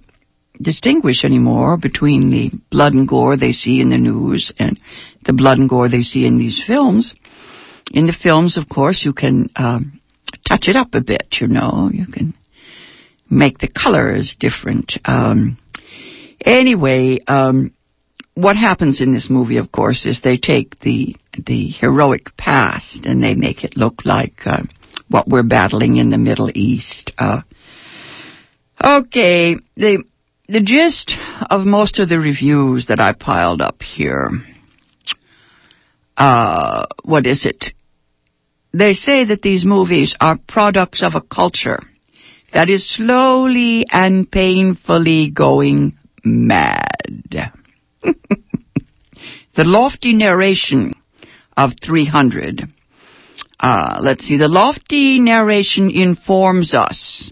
distinguish 0.62 1.24
anymore 1.24 1.78
between 1.78 2.30
the 2.30 2.52
blood 2.72 2.94
and 2.94 3.08
gore 3.08 3.38
they 3.38 3.52
see 3.52 3.82
in 3.82 3.90
the 3.90 3.98
news 3.98 4.54
and 4.58 4.80
the 5.26 5.34
blood 5.34 5.58
and 5.58 5.70
gore 5.70 5.90
they 5.90 6.02
see 6.02 6.26
in 6.26 6.38
these 6.38 6.62
films. 6.66 7.14
In 7.92 8.08
the 8.08 8.16
films, 8.20 8.58
of 8.58 8.68
course, 8.68 9.04
you 9.06 9.14
can 9.14 9.50
um, 9.56 10.00
touch 10.48 10.68
it 10.68 10.76
up 10.76 10.94
a 10.94 11.02
bit. 11.02 11.38
You 11.40 11.48
know, 11.48 11.90
you 11.94 12.08
can 12.08 12.34
make 13.30 13.60
the 13.60 13.70
colors 13.70 14.36
different. 14.40 14.94
Um, 15.06 15.58
anyway, 16.44 17.20
um, 17.28 17.74
what 18.34 18.58
happens 18.58 19.02
in 19.02 19.14
this 19.14 19.30
movie, 19.30 19.58
of 19.58 19.72
course, 19.72 20.06
is 20.06 20.22
they 20.22 20.38
take 20.38 20.80
the 20.80 21.16
the 21.46 21.68
heroic 21.68 22.36
past 22.38 23.06
and 23.06 23.24
they 23.24 23.36
make 23.36 23.64
it 23.64 23.78
look 23.78 24.06
like 24.06 24.42
uh, 24.46 24.64
what 25.10 25.28
we're 25.28 25.44
battling 25.44 25.98
in 25.98 26.10
the 26.10 26.18
Middle 26.18 26.50
East. 26.54 27.14
Uh, 27.18 27.42
okay, 28.84 29.56
the 29.76 30.04
the 30.48 30.62
gist 30.62 31.14
of 31.50 31.66
most 31.66 32.00
of 32.00 32.08
the 32.10 32.20
reviews 32.20 32.88
that 32.88 33.00
I 33.00 33.14
piled 33.14 33.62
up 33.62 33.82
here. 33.82 34.30
Uh, 36.16 36.86
what 37.04 37.26
is 37.26 37.46
it? 37.46 37.74
They 38.74 38.94
say 38.94 39.26
that 39.26 39.42
these 39.42 39.66
movies 39.66 40.16
are 40.20 40.38
products 40.48 41.02
of 41.02 41.16
a 41.16 41.22
culture 41.22 41.82
that 42.54 42.70
is 42.70 42.88
slowly 42.96 43.86
and 43.92 44.30
painfully 44.30 45.30
going 45.30 45.98
mad. 46.24 47.54
the 48.02 49.64
lofty 49.64 50.14
narration 50.14 50.94
of 51.58 51.72
300. 51.84 52.64
Uh, 53.60 54.00
let's 54.02 54.26
see, 54.26 54.38
the 54.38 54.48
lofty 54.48 55.20
narration 55.20 55.90
informs 55.90 56.74
us 56.74 57.32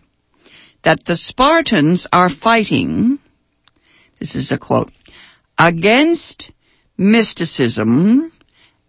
that 0.84 1.06
the 1.06 1.16
Spartans 1.16 2.08
are 2.12 2.30
fighting, 2.30 3.20
this 4.20 4.36
is 4.36 4.52
a 4.52 4.58
quote, 4.58 4.92
against 5.58 6.52
mysticism 6.98 8.32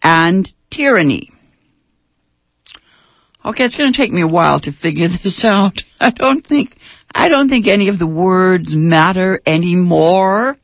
and 0.02 0.48
tyranny. 0.70 1.30
Okay, 3.44 3.64
it's 3.64 3.76
going 3.76 3.92
to 3.92 3.98
take 3.98 4.12
me 4.12 4.22
a 4.22 4.26
while 4.26 4.60
to 4.60 4.72
figure 4.72 5.08
this 5.22 5.44
out. 5.44 5.82
I 6.00 6.10
don't 6.10 6.46
think, 6.46 6.76
I 7.14 7.28
don't 7.28 7.48
think 7.48 7.66
any 7.66 7.88
of 7.88 7.98
the 7.98 8.06
words 8.06 8.74
matter 8.74 9.40
anymore. 9.46 10.56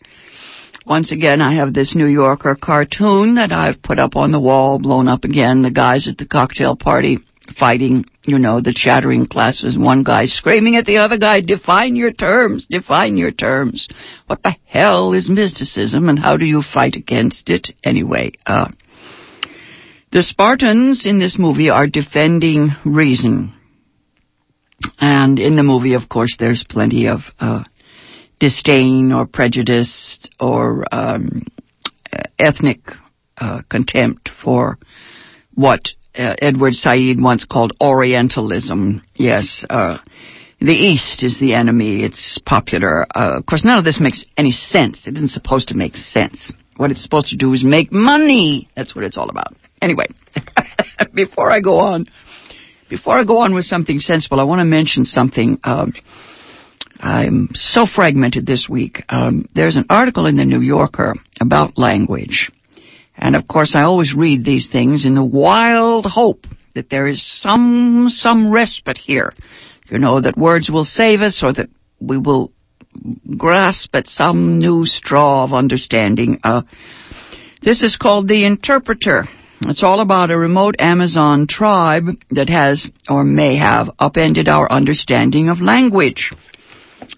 Once 0.86 1.12
again, 1.12 1.42
I 1.42 1.56
have 1.56 1.74
this 1.74 1.94
New 1.94 2.06
Yorker 2.06 2.56
cartoon 2.60 3.34
that 3.34 3.52
I've 3.52 3.82
put 3.82 3.98
up 3.98 4.16
on 4.16 4.32
the 4.32 4.40
wall, 4.40 4.78
blown 4.78 5.08
up 5.08 5.24
again. 5.24 5.62
The 5.62 5.70
guys 5.70 6.08
at 6.08 6.16
the 6.16 6.26
cocktail 6.26 6.74
party 6.74 7.18
fighting, 7.58 8.04
you 8.24 8.38
know, 8.38 8.60
the 8.60 8.72
chattering 8.74 9.26
classes. 9.26 9.76
One 9.76 10.02
guy 10.02 10.24
screaming 10.24 10.76
at 10.76 10.86
the 10.86 10.98
other 10.98 11.18
guy, 11.18 11.40
define 11.40 11.96
your 11.96 12.12
terms, 12.12 12.66
define 12.68 13.16
your 13.16 13.30
terms. 13.30 13.88
What 14.26 14.42
the 14.42 14.56
hell 14.66 15.12
is 15.12 15.28
mysticism 15.28 16.08
and 16.08 16.18
how 16.18 16.36
do 16.36 16.44
you 16.44 16.62
fight 16.62 16.96
against 16.96 17.50
it? 17.50 17.70
Anyway, 17.84 18.32
uh, 18.46 18.68
the 20.12 20.22
Spartans 20.22 21.06
in 21.06 21.18
this 21.18 21.36
movie 21.38 21.70
are 21.70 21.86
defending 21.86 22.70
reason. 22.84 23.54
And 24.98 25.38
in 25.38 25.56
the 25.56 25.62
movie, 25.62 25.94
of 25.94 26.08
course, 26.08 26.36
there's 26.38 26.64
plenty 26.68 27.06
of, 27.06 27.20
uh, 27.38 27.64
disdain 28.40 29.12
or 29.12 29.26
prejudice 29.26 30.28
or 30.40 30.84
um, 30.92 31.46
ethnic 32.38 32.80
uh, 33.36 33.62
contempt 33.68 34.30
for 34.42 34.78
what 35.54 35.80
uh, 36.16 36.34
Edward 36.40 36.74
Said 36.74 37.20
once 37.20 37.44
called 37.44 37.72
Orientalism. 37.80 39.02
Yes, 39.14 39.64
uh, 39.70 39.98
the 40.60 40.72
East 40.72 41.22
is 41.22 41.38
the 41.38 41.54
enemy. 41.54 42.02
It's 42.02 42.38
popular. 42.44 43.02
Uh, 43.14 43.38
of 43.38 43.46
course, 43.46 43.64
none 43.64 43.78
of 43.78 43.84
this 43.84 44.00
makes 44.00 44.24
any 44.36 44.52
sense. 44.52 45.06
It 45.06 45.16
isn't 45.16 45.30
supposed 45.30 45.68
to 45.68 45.74
make 45.74 45.96
sense. 45.96 46.52
What 46.76 46.90
it's 46.90 47.02
supposed 47.02 47.28
to 47.28 47.36
do 47.36 47.52
is 47.52 47.62
make 47.64 47.92
money. 47.92 48.68
That's 48.74 48.94
what 48.94 49.04
it's 49.04 49.16
all 49.16 49.28
about. 49.28 49.54
Anyway, 49.80 50.06
before 51.14 51.50
I 51.50 51.60
go 51.60 51.76
on, 51.76 52.06
before 52.88 53.16
I 53.16 53.24
go 53.24 53.38
on 53.38 53.54
with 53.54 53.64
something 53.66 54.00
sensible, 54.00 54.40
I 54.40 54.44
want 54.44 54.60
to 54.60 54.66
mention 54.66 55.04
something. 55.04 55.60
Um, 55.62 55.92
I'm 57.00 57.48
so 57.54 57.86
fragmented 57.86 58.46
this 58.46 58.68
week. 58.68 59.02
Um, 59.08 59.48
there's 59.54 59.76
an 59.76 59.86
article 59.88 60.26
in 60.26 60.36
the 60.36 60.44
New 60.44 60.60
Yorker 60.60 61.14
about 61.40 61.78
language. 61.78 62.52
And 63.16 63.34
of 63.34 63.48
course, 63.48 63.74
I 63.74 63.82
always 63.82 64.14
read 64.14 64.44
these 64.44 64.68
things 64.70 65.04
in 65.04 65.14
the 65.14 65.24
wild 65.24 66.04
hope 66.06 66.46
that 66.74 66.90
there 66.90 67.06
is 67.06 67.24
some, 67.40 68.06
some 68.08 68.52
respite 68.52 68.98
here. 68.98 69.32
You 69.88 69.98
know, 69.98 70.20
that 70.20 70.36
words 70.36 70.70
will 70.70 70.84
save 70.84 71.20
us 71.20 71.42
or 71.42 71.52
that 71.52 71.68
we 72.00 72.18
will 72.18 72.52
grasp 73.36 73.94
at 73.94 74.06
some 74.06 74.58
new 74.58 74.86
straw 74.86 75.44
of 75.44 75.52
understanding. 75.52 76.40
Uh, 76.44 76.62
this 77.62 77.82
is 77.82 77.96
called 77.96 78.28
The 78.28 78.44
Interpreter. 78.44 79.26
It's 79.62 79.82
all 79.82 80.00
about 80.00 80.30
a 80.30 80.38
remote 80.38 80.76
Amazon 80.78 81.46
tribe 81.46 82.06
that 82.30 82.48
has, 82.48 82.90
or 83.08 83.24
may 83.24 83.56
have, 83.56 83.90
upended 83.98 84.48
our 84.48 84.70
understanding 84.70 85.50
of 85.50 85.60
language. 85.60 86.32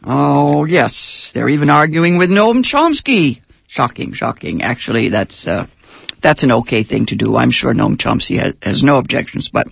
Oh, 0.04 0.64
yes. 0.64 1.30
They're 1.34 1.48
even 1.48 1.70
arguing 1.70 2.18
with 2.18 2.30
Noam 2.30 2.64
Chomsky. 2.64 3.40
Shocking, 3.68 4.12
shocking. 4.12 4.62
Actually, 4.62 5.08
that's, 5.08 5.46
uh, 5.46 5.66
that's 6.22 6.42
an 6.42 6.52
okay 6.52 6.84
thing 6.84 7.06
to 7.06 7.16
do. 7.16 7.36
I'm 7.36 7.50
sure 7.50 7.72
Noam 7.72 7.96
Chomsky 7.96 8.38
has, 8.38 8.54
has 8.62 8.82
no 8.82 8.96
objections. 8.96 9.50
But 9.52 9.68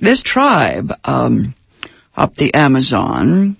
this 0.00 0.22
tribe, 0.22 0.90
um, 1.04 1.54
up 2.16 2.34
the 2.34 2.54
Amazon, 2.54 3.56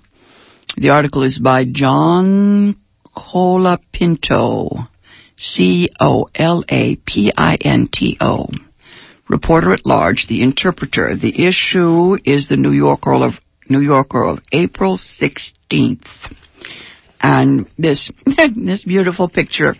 the 0.77 0.89
article 0.89 1.23
is 1.23 1.39
by 1.39 1.65
John 1.65 2.75
Colapinto. 3.15 4.87
C-O-L-A-P-I-N-T-O. 5.37 6.09
Reporter 9.27 9.71
at 9.71 9.85
large, 9.85 10.27
the 10.27 10.43
interpreter. 10.43 11.15
The 11.15 11.47
issue 11.47 12.17
is 12.23 12.47
the 12.47 12.57
New 12.57 12.71
Yorker 12.71 13.13
of 13.13 13.33
New 13.71 13.79
Yorker 13.79 14.23
of 14.23 14.39
April 14.51 14.97
16th. 14.97 16.05
And 17.21 17.67
this, 17.77 18.11
this 18.55 18.83
beautiful 18.83 19.29
picture 19.29 19.75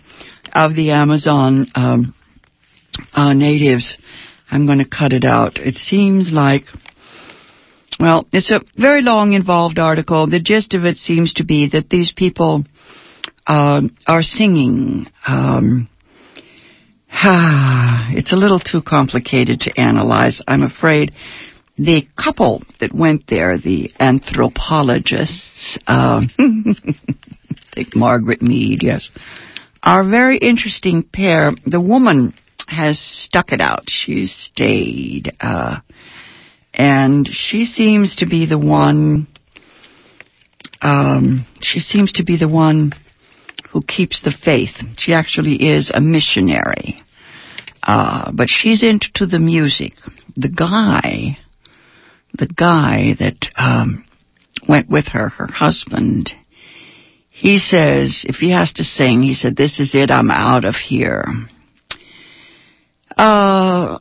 of 0.52 0.74
the 0.74 0.90
Amazon 0.92 1.66
um, 1.74 2.14
uh, 3.12 3.34
natives, 3.34 3.98
I'm 4.50 4.66
going 4.66 4.78
to 4.78 4.88
cut 4.88 5.12
it 5.12 5.24
out. 5.24 5.58
It 5.58 5.74
seems 5.74 6.30
like, 6.32 6.64
well, 8.00 8.26
it's 8.32 8.50
a 8.50 8.60
very 8.76 9.02
long, 9.02 9.32
involved 9.32 9.78
article. 9.78 10.26
The 10.26 10.40
gist 10.40 10.74
of 10.74 10.84
it 10.84 10.96
seems 10.96 11.34
to 11.34 11.44
be 11.44 11.68
that 11.70 11.88
these 11.88 12.12
people 12.16 12.64
uh, 13.46 13.82
are 14.06 14.22
singing. 14.22 15.06
Um, 15.26 15.88
it's 17.12 18.32
a 18.32 18.36
little 18.36 18.60
too 18.60 18.82
complicated 18.82 19.60
to 19.60 19.80
analyze, 19.80 20.42
I'm 20.46 20.62
afraid 20.62 21.14
the 21.76 22.06
couple 22.22 22.62
that 22.80 22.94
went 22.94 23.24
there, 23.28 23.58
the 23.58 23.90
anthropologists, 23.98 25.78
uh, 25.86 26.22
think 27.74 27.96
Margaret 27.96 28.42
Mead, 28.42 28.80
yes, 28.82 29.10
are 29.82 30.02
a 30.02 30.08
very 30.08 30.38
interesting 30.38 31.02
pair. 31.02 31.52
The 31.66 31.80
woman 31.80 32.34
has 32.68 32.98
stuck 33.00 33.52
it 33.52 33.60
out. 33.60 33.84
She's 33.88 34.32
stayed, 34.34 35.32
uh, 35.40 35.80
and 36.74 37.28
she 37.30 37.64
seems 37.64 38.16
to 38.16 38.26
be 38.26 38.46
the 38.46 38.58
one. 38.58 39.26
Um, 40.80 41.46
she 41.60 41.80
seems 41.80 42.12
to 42.12 42.24
be 42.24 42.36
the 42.36 42.48
one 42.48 42.92
who 43.72 43.82
keeps 43.82 44.22
the 44.22 44.32
faith. 44.44 44.74
She 44.98 45.12
actually 45.12 45.54
is 45.54 45.90
a 45.94 46.00
missionary, 46.00 47.00
uh, 47.82 48.32
but 48.32 48.48
she's 48.48 48.82
into 48.82 49.26
the 49.26 49.38
music. 49.38 49.92
The 50.36 50.48
guy 50.48 51.36
the 52.34 52.46
guy 52.46 53.14
that 53.18 53.50
um, 53.56 54.04
went 54.68 54.88
with 54.88 55.06
her, 55.08 55.28
her 55.28 55.46
husband, 55.46 56.30
he 57.30 57.58
says, 57.58 58.24
if 58.28 58.36
he 58.36 58.50
has 58.50 58.72
to 58.74 58.84
sing, 58.84 59.22
he 59.22 59.34
said, 59.34 59.56
this 59.56 59.80
is 59.80 59.94
it, 59.94 60.10
I'm 60.10 60.30
out 60.30 60.64
of 60.64 60.74
here. 60.74 61.24
Uh, 63.16 63.98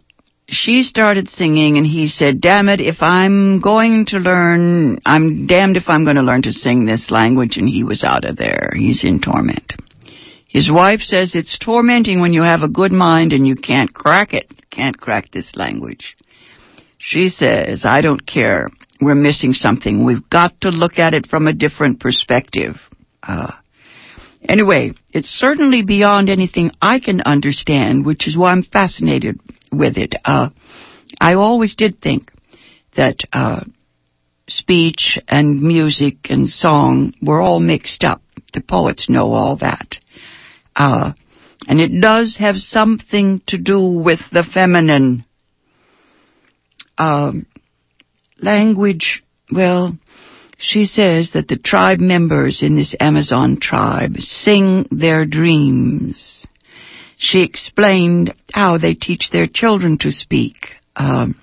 she 0.47 0.83
started 0.83 1.29
singing 1.29 1.77
and 1.77 1.85
he 1.85 2.07
said, 2.07 2.41
damn 2.41 2.69
it, 2.69 2.81
if 2.81 2.97
I'm 3.01 3.61
going 3.61 4.05
to 4.07 4.17
learn, 4.17 4.99
I'm 5.05 5.47
damned 5.47 5.77
if 5.77 5.87
I'm 5.87 6.03
going 6.03 6.17
to 6.17 6.21
learn 6.21 6.41
to 6.43 6.51
sing 6.51 6.85
this 6.85 7.09
language 7.09 7.57
and 7.57 7.69
he 7.69 7.83
was 7.83 8.03
out 8.03 8.25
of 8.25 8.37
there. 8.37 8.71
He's 8.75 9.03
in 9.03 9.21
torment. 9.21 9.75
His 10.47 10.69
wife 10.69 10.99
says 10.99 11.33
it's 11.33 11.57
tormenting 11.57 12.19
when 12.19 12.33
you 12.33 12.43
have 12.43 12.61
a 12.61 12.67
good 12.67 12.91
mind 12.91 13.31
and 13.31 13.47
you 13.47 13.55
can't 13.55 13.93
crack 13.93 14.33
it, 14.33 14.51
can't 14.69 14.99
crack 14.99 15.31
this 15.31 15.55
language. 15.55 16.17
She 17.03 17.29
says, 17.29 17.83
I 17.83 18.01
don't 18.01 18.25
care. 18.25 18.69
We're 19.01 19.15
missing 19.15 19.53
something. 19.53 20.05
We've 20.05 20.29
got 20.29 20.61
to 20.61 20.69
look 20.69 20.99
at 20.99 21.15
it 21.15 21.25
from 21.25 21.47
a 21.47 21.53
different 21.53 21.99
perspective. 21.99 22.75
Uh, 23.23 23.53
anyway, 24.47 24.93
it's 25.09 25.27
certainly 25.27 25.81
beyond 25.81 26.29
anything 26.29 26.69
I 26.79 26.99
can 26.99 27.21
understand, 27.21 28.05
which 28.05 28.27
is 28.27 28.37
why 28.37 28.51
I'm 28.51 28.61
fascinated 28.61 29.39
with 29.71 29.97
it. 29.97 30.13
Uh, 30.23 30.49
I 31.19 31.33
always 31.33 31.75
did 31.75 31.99
think 31.99 32.29
that 32.95 33.17
uh, 33.33 33.63
speech 34.47 35.17
and 35.27 35.59
music 35.59 36.27
and 36.29 36.47
song 36.47 37.15
were 37.19 37.41
all 37.41 37.59
mixed 37.59 38.03
up. 38.03 38.21
The 38.53 38.61
poets 38.61 39.09
know 39.09 39.33
all 39.33 39.55
that. 39.57 39.95
Uh, 40.75 41.13
and 41.67 41.79
it 41.79 41.99
does 41.99 42.37
have 42.37 42.57
something 42.57 43.41
to 43.47 43.57
do 43.57 43.79
with 43.81 44.19
the 44.31 44.43
feminine 44.43 45.25
um, 47.01 47.47
language, 48.39 49.23
well, 49.51 49.97
she 50.59 50.85
says 50.85 51.31
that 51.33 51.47
the 51.47 51.57
tribe 51.57 51.99
members 51.99 52.61
in 52.61 52.75
this 52.75 52.95
Amazon 52.99 53.57
tribe 53.59 54.17
sing 54.19 54.85
their 54.91 55.25
dreams. 55.25 56.45
She 57.17 57.41
explained 57.41 58.35
how 58.53 58.77
they 58.77 58.93
teach 58.93 59.31
their 59.31 59.47
children 59.47 59.97
to 60.01 60.11
speak. 60.11 60.57
Um, 60.95 61.41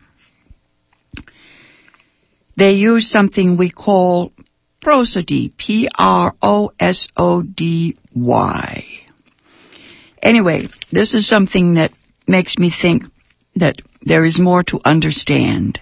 they 2.56 2.72
use 2.72 3.10
something 3.10 3.56
we 3.56 3.70
call 3.70 4.30
prosody, 4.80 5.52
P-R-O-S-O-D-Y. 5.58 5.94
Anyway, 10.22 10.68
this 10.92 11.14
is 11.14 11.28
something 11.28 11.74
that 11.74 11.92
makes 12.28 12.56
me 12.58 12.72
think 12.80 13.02
that 13.56 13.82
there 14.02 14.24
is 14.24 14.38
more 14.38 14.62
to 14.64 14.80
understand. 14.84 15.80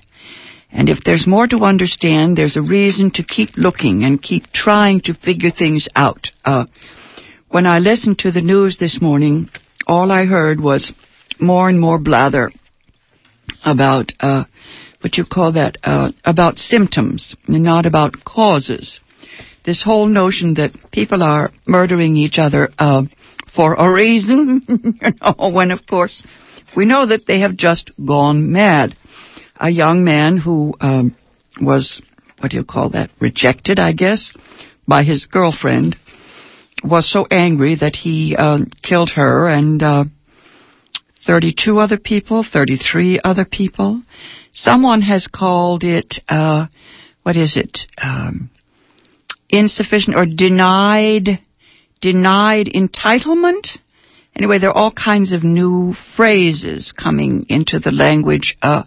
And 0.71 0.89
if 0.89 0.99
there's 1.05 1.27
more 1.27 1.47
to 1.47 1.59
understand, 1.59 2.37
there's 2.37 2.57
a 2.57 2.63
reason 2.63 3.11
to 3.13 3.23
keep 3.23 3.51
looking 3.57 4.05
and 4.05 4.23
keep 4.23 4.45
trying 4.53 5.01
to 5.03 5.15
figure 5.15 5.51
things 5.51 5.89
out. 5.95 6.29
Uh, 6.45 6.67
when 7.49 7.67
I 7.67 7.79
listened 7.79 8.19
to 8.21 8.33
the 8.33 8.43
news 8.43 8.77
this 8.79 9.01
morning, 9.01 9.49
all 9.87 10.11
I 10.11 10.27
heard 10.27 10.61
was 10.61 10.93
more 11.41 11.69
and 11.69 11.81
more 11.81 11.99
blather 11.99 12.51
about 13.65 14.13
uh, 14.21 14.45
what 15.01 15.17
you 15.17 15.25
call 15.25 15.53
that 15.53 15.77
uh, 15.83 16.11
about 16.25 16.59
symptoms 16.59 17.37
and 17.47 17.63
not 17.63 17.87
about 17.87 18.25
causes. 18.25 19.01
This 19.65 19.83
whole 19.83 20.07
notion 20.07 20.55
that 20.55 20.73
people 20.93 21.23
are 21.23 21.51
murdering 21.67 22.17
each 22.17 22.39
other 22.39 22.69
uh, 22.79 23.03
for 23.55 23.75
a 23.75 23.93
reason, 23.93 24.63
you 25.01 25.11
know, 25.21 25.51
when 25.51 25.71
of 25.71 25.87
course 25.87 26.23
we 26.75 26.85
know 26.85 27.07
that 27.07 27.27
they 27.27 27.41
have 27.41 27.57
just 27.57 27.91
gone 28.05 28.53
mad. 28.53 28.97
A 29.59 29.71
young 29.71 30.05
man 30.05 30.37
who 30.37 30.75
um, 30.81 31.17
was, 31.61 32.03
what 32.39 32.51
do 32.51 32.57
you 32.57 32.65
call 32.65 32.91
that, 32.91 33.11
rejected, 33.21 33.79
I 33.79 33.93
guess, 33.93 34.37
by 34.87 35.03
his 35.05 35.27
girlfriend, 35.27 35.97
was 36.85 37.11
so 37.11 37.27
angry 37.31 37.77
that 37.77 37.97
he 37.97 38.37
uh, 38.37 38.59
killed 38.83 39.11
her 39.15 39.49
and 39.49 39.83
uh, 39.83 40.05
32 41.27 41.79
other 41.79 41.99
people, 41.99 42.45
33 42.51 43.21
other 43.25 43.45
people. 43.45 44.03
Someone 44.53 45.03
has 45.03 45.27
called 45.27 45.85
it, 45.85 46.17
uh, 46.29 46.67
what 47.23 47.37
is 47.37 47.57
it, 47.57 47.79
um, 48.01 48.51
insufficient 49.49 50.17
or 50.17 50.27
denied, 50.27 51.41
denied 52.01 52.67
entitlement? 52.67 53.79
Anyway, 54.37 54.59
there 54.59 54.69
are 54.69 54.77
all 54.77 54.93
kinds 54.93 55.33
of 55.33 55.43
new 55.43 55.95
phrases 56.15 56.93
coming 56.93 57.47
into 57.49 57.79
the 57.79 57.91
language. 57.91 58.59
Uh, 58.61 58.83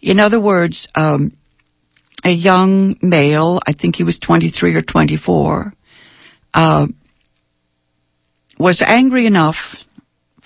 in 0.00 0.20
other 0.20 0.40
words, 0.40 0.86
um, 0.94 1.32
a 2.24 2.30
young 2.30 2.96
male, 3.02 3.60
I 3.66 3.72
think 3.72 3.96
he 3.96 4.04
was 4.04 4.18
23 4.20 4.76
or 4.76 4.82
24, 4.82 5.72
uh, 6.54 6.86
was 8.58 8.82
angry 8.86 9.26
enough, 9.26 9.56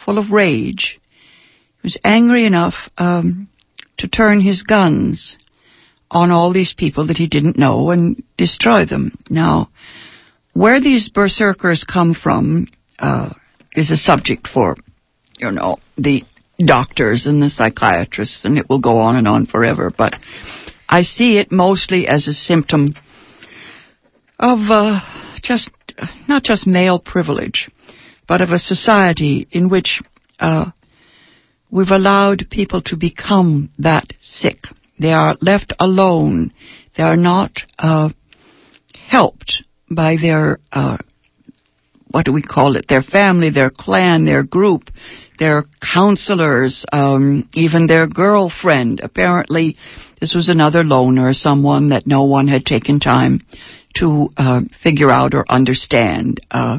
full 0.02 0.18
of 0.18 0.30
rage, 0.30 0.98
he 1.82 1.86
was 1.86 1.98
angry 2.02 2.46
enough 2.46 2.74
um, 2.96 3.48
to 3.98 4.08
turn 4.08 4.40
his 4.40 4.62
guns 4.62 5.36
on 6.10 6.30
all 6.30 6.52
these 6.52 6.74
people 6.76 7.08
that 7.08 7.18
he 7.18 7.26
didn't 7.26 7.58
know 7.58 7.90
and 7.90 8.22
destroy 8.38 8.86
them. 8.86 9.18
Now, 9.28 9.70
where 10.54 10.80
these 10.80 11.10
berserkers 11.10 11.84
come 11.84 12.14
from 12.14 12.68
uh, 12.98 13.30
is 13.74 13.90
a 13.90 13.96
subject 13.96 14.48
for, 14.48 14.76
you 15.38 15.50
know, 15.50 15.78
the 15.96 16.22
doctors 16.58 17.26
and 17.26 17.42
the 17.42 17.50
psychiatrists, 17.50 18.44
and 18.44 18.58
it 18.58 18.68
will 18.68 18.80
go 18.80 18.98
on 18.98 19.16
and 19.16 19.26
on 19.26 19.46
forever. 19.46 19.92
But 19.96 20.14
I 20.88 21.02
see 21.02 21.38
it 21.38 21.50
mostly 21.50 22.06
as 22.06 22.28
a 22.28 22.34
symptom 22.34 22.88
of 24.38 24.58
uh, 24.70 25.00
just 25.42 25.70
not 26.28 26.42
just 26.42 26.66
male 26.66 27.00
privilege, 27.00 27.70
but 28.28 28.40
of 28.40 28.50
a 28.50 28.58
society 28.58 29.46
in 29.50 29.68
which 29.68 30.00
uh, 30.38 30.70
we've 31.70 31.90
allowed 31.90 32.48
people 32.50 32.82
to 32.82 32.96
become 32.96 33.70
that 33.78 34.12
sick. 34.20 34.58
They 34.98 35.12
are 35.12 35.36
left 35.40 35.72
alone. 35.80 36.52
They 36.96 37.02
are 37.02 37.16
not 37.16 37.52
uh, 37.78 38.10
helped 39.08 39.64
by 39.90 40.16
their 40.20 40.58
uh, 40.70 40.98
what 42.12 42.24
do 42.24 42.32
we 42.32 42.42
call 42.42 42.76
it? 42.76 42.86
Their 42.88 43.02
family, 43.02 43.50
their 43.50 43.70
clan, 43.70 44.24
their 44.24 44.44
group, 44.44 44.90
their 45.38 45.64
counselors, 45.80 46.84
um, 46.92 47.48
even 47.54 47.86
their 47.86 48.06
girlfriend. 48.06 49.00
Apparently, 49.00 49.76
this 50.20 50.34
was 50.34 50.48
another 50.48 50.84
loner, 50.84 51.32
someone 51.32 51.88
that 51.88 52.06
no 52.06 52.24
one 52.24 52.46
had 52.46 52.64
taken 52.64 53.00
time 53.00 53.40
to 53.96 54.28
uh, 54.36 54.60
figure 54.82 55.10
out 55.10 55.34
or 55.34 55.44
understand. 55.48 56.40
Uh, 56.50 56.78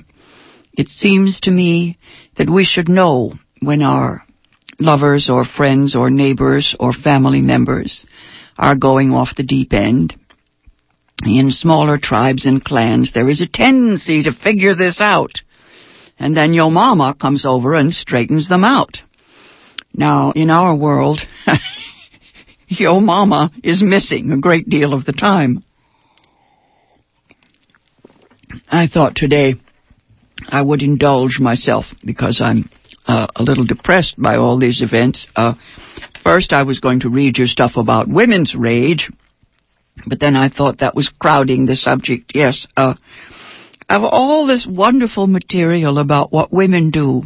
it 0.73 0.87
seems 0.87 1.41
to 1.41 1.51
me 1.51 1.97
that 2.37 2.49
we 2.49 2.63
should 2.63 2.89
know 2.89 3.33
when 3.59 3.81
our 3.81 4.23
lovers 4.79 5.29
or 5.29 5.45
friends 5.45 5.95
or 5.95 6.09
neighbors 6.09 6.75
or 6.79 6.93
family 6.93 7.41
members 7.41 8.05
are 8.57 8.75
going 8.75 9.11
off 9.11 9.35
the 9.35 9.43
deep 9.43 9.73
end. 9.73 10.15
In 11.21 11.51
smaller 11.51 11.97
tribes 11.97 12.45
and 12.45 12.63
clans, 12.63 13.13
there 13.13 13.29
is 13.29 13.41
a 13.41 13.47
tendency 13.47 14.23
to 14.23 14.33
figure 14.33 14.75
this 14.75 14.99
out. 14.99 15.41
And 16.19 16.35
then 16.35 16.53
your 16.53 16.71
mama 16.71 17.15
comes 17.19 17.45
over 17.45 17.75
and 17.75 17.93
straightens 17.93 18.49
them 18.49 18.63
out. 18.63 19.01
Now, 19.93 20.31
in 20.31 20.49
our 20.49 20.75
world, 20.75 21.21
your 22.67 22.99
mama 22.99 23.51
is 23.63 23.83
missing 23.83 24.31
a 24.31 24.39
great 24.39 24.67
deal 24.67 24.93
of 24.93 25.05
the 25.05 25.13
time. 25.13 25.63
I 28.69 28.87
thought 28.87 29.15
today 29.15 29.55
I 30.47 30.61
would 30.61 30.81
indulge 30.81 31.39
myself 31.39 31.85
because 32.03 32.41
I'm 32.43 32.69
uh, 33.05 33.27
a 33.35 33.43
little 33.43 33.65
depressed 33.65 34.15
by 34.21 34.37
all 34.37 34.59
these 34.59 34.81
events. 34.81 35.27
Uh, 35.35 35.53
first, 36.23 36.53
I 36.53 36.63
was 36.63 36.79
going 36.79 37.01
to 37.01 37.09
read 37.09 37.37
you 37.37 37.47
stuff 37.47 37.73
about 37.75 38.07
women's 38.07 38.55
rage, 38.55 39.11
but 40.05 40.19
then 40.19 40.35
I 40.35 40.49
thought 40.49 40.79
that 40.79 40.95
was 40.95 41.09
crowding 41.19 41.65
the 41.65 41.75
subject. 41.75 42.31
Yes, 42.33 42.67
uh, 42.75 42.95
of 43.89 44.03
all 44.03 44.47
this 44.47 44.65
wonderful 44.67 45.27
material 45.27 45.97
about 45.97 46.31
what 46.31 46.51
women 46.53 46.89
do 46.91 47.23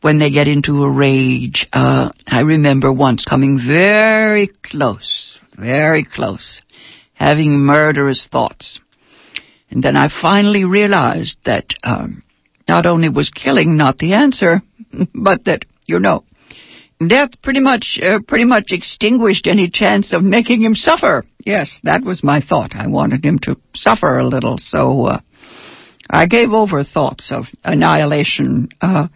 when 0.00 0.18
they 0.18 0.30
get 0.30 0.48
into 0.48 0.82
a 0.82 0.90
rage, 0.90 1.66
uh, 1.72 2.10
I 2.26 2.40
remember 2.40 2.92
once 2.92 3.24
coming 3.24 3.58
very 3.64 4.50
close, 4.62 5.38
very 5.56 6.04
close, 6.04 6.60
having 7.14 7.60
murderous 7.60 8.26
thoughts. 8.30 8.80
And 9.70 9.82
then 9.82 9.96
I 9.96 10.08
finally 10.08 10.64
realized 10.64 11.36
that 11.46 11.66
um, 11.84 12.24
not 12.68 12.84
only 12.84 13.08
was 13.08 13.30
killing 13.30 13.76
not 13.76 13.98
the 13.98 14.14
answer, 14.14 14.60
but 15.14 15.44
that, 15.44 15.64
you 15.86 16.00
know, 16.00 16.24
death 17.08 17.30
pretty 17.42 17.60
much, 17.60 17.98
uh, 18.02 18.20
pretty 18.26 18.44
much 18.44 18.70
extinguished 18.70 19.46
any 19.46 19.68
chance 19.68 20.12
of 20.12 20.22
making 20.22 20.62
him 20.62 20.74
suffer. 20.74 21.24
Yes, 21.44 21.80
that 21.84 22.02
was 22.02 22.22
my 22.22 22.40
thought. 22.40 22.74
I 22.74 22.86
wanted 22.86 23.24
him 23.24 23.38
to 23.40 23.56
suffer 23.74 24.18
a 24.18 24.26
little, 24.26 24.58
so 24.58 25.06
uh, 25.06 25.20
I 26.08 26.26
gave 26.26 26.52
over 26.52 26.84
thoughts 26.84 27.32
of 27.32 27.46
annihilation. 27.64 28.68
Uh, 28.80 29.08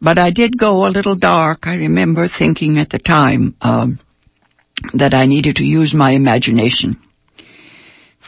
but 0.00 0.18
I 0.18 0.30
did 0.30 0.58
go 0.58 0.86
a 0.86 0.90
little 0.90 1.16
dark. 1.16 1.66
I 1.66 1.76
remember 1.76 2.28
thinking 2.28 2.78
at 2.78 2.90
the 2.90 2.98
time 2.98 3.56
um, 3.60 4.00
that 4.92 5.14
I 5.14 5.26
needed 5.26 5.56
to 5.56 5.64
use 5.64 5.94
my 5.94 6.12
imagination 6.12 6.98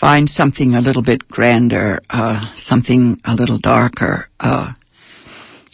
find 0.01 0.29
something 0.29 0.75
a 0.75 0.81
little 0.81 1.03
bit 1.03 1.27
grander, 1.29 2.01
uh, 2.11 2.55
something 2.57 3.21
a 3.25 3.35
little 3.35 3.59
darker. 3.59 4.29
Uh, 4.39 4.73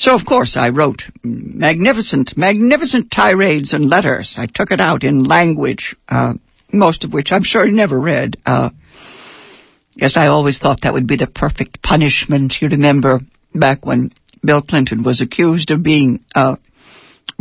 so 0.02 0.16
of 0.16 0.26
course 0.26 0.56
I 0.56 0.70
wrote 0.70 1.02
magnificent, 1.22 2.36
magnificent 2.36 3.10
tirades 3.12 3.72
and 3.72 3.88
letters. 3.88 4.34
I 4.36 4.46
took 4.46 4.72
it 4.72 4.80
out 4.80 5.04
in 5.04 5.22
language, 5.22 5.94
uh, 6.08 6.34
most 6.72 7.04
of 7.04 7.12
which 7.12 7.30
I'm 7.30 7.44
sure 7.44 7.64
he 7.64 7.72
never 7.72 8.00
read. 8.00 8.36
Uh, 8.44 8.70
yes, 9.94 10.16
I 10.16 10.26
always 10.26 10.58
thought 10.58 10.80
that 10.82 10.92
would 10.92 11.06
be 11.06 11.16
the 11.16 11.28
perfect 11.28 11.82
punishment. 11.82 12.56
You 12.60 12.68
remember 12.68 13.20
back 13.54 13.86
when 13.86 14.12
Bill 14.44 14.60
Clinton 14.60 15.04
was 15.04 15.20
accused 15.20 15.70
of 15.70 15.84
being 15.84 16.24
uh, 16.34 16.56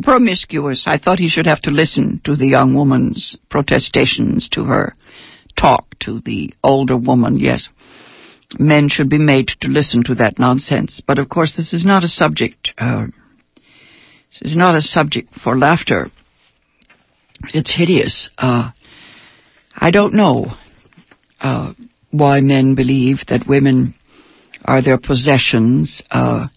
promiscuous. 0.04 0.84
I 0.86 1.00
thought 1.00 1.18
he 1.18 1.30
should 1.30 1.48
have 1.48 1.62
to 1.62 1.72
listen 1.72 2.22
to 2.26 2.36
the 2.36 2.48
young 2.48 2.76
woman's 2.76 3.38
protestations 3.50 4.50
to 4.50 4.66
her 4.66 4.96
talk 5.58 5.98
to 6.02 6.22
the 6.24 6.54
older 6.64 6.98
woman, 6.98 7.40
yes. 7.40 7.70
Men 8.60 8.90
should 8.90 9.10
be 9.10 9.18
made 9.18 9.48
to 9.62 9.68
listen 9.68 10.04
to 10.06 10.16
that 10.16 10.38
nonsense. 10.38 11.02
But 11.06 11.20
of 11.20 11.30
course, 11.30 11.56
this 11.56 11.74
is 11.74 11.86
not 11.86 12.04
a 12.04 12.08
subject, 12.08 12.74
uh, 12.78 13.08
this 14.32 14.52
is 14.52 14.56
not 14.56 14.76
a 14.76 14.82
subject 14.82 15.34
for 15.42 15.58
laughter. 15.58 16.08
It's 17.54 17.74
hideous. 17.74 18.30
Uh, 18.38 18.72
I 19.76 19.92
don't 19.92 20.14
know 20.14 20.48
uh, 21.40 21.74
why 22.12 22.42
men 22.42 22.76
believe 22.76 23.20
that 23.30 23.48
women 23.48 23.96
are 24.64 24.82
their 24.82 25.00
possessions. 25.00 26.04
Uh, 26.12 26.48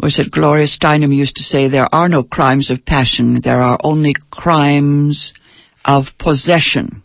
was 0.00 0.18
it 0.18 0.30
Gloria 0.30 0.66
Steinem 0.66 1.14
used 1.14 1.36
to 1.36 1.42
say, 1.42 1.68
there 1.68 1.92
are 1.92 2.08
no 2.08 2.22
crimes 2.22 2.70
of 2.70 2.84
passion, 2.86 3.40
there 3.42 3.60
are 3.60 3.78
only 3.82 4.14
crimes 4.30 5.34
of 5.84 6.06
possession 6.18 7.02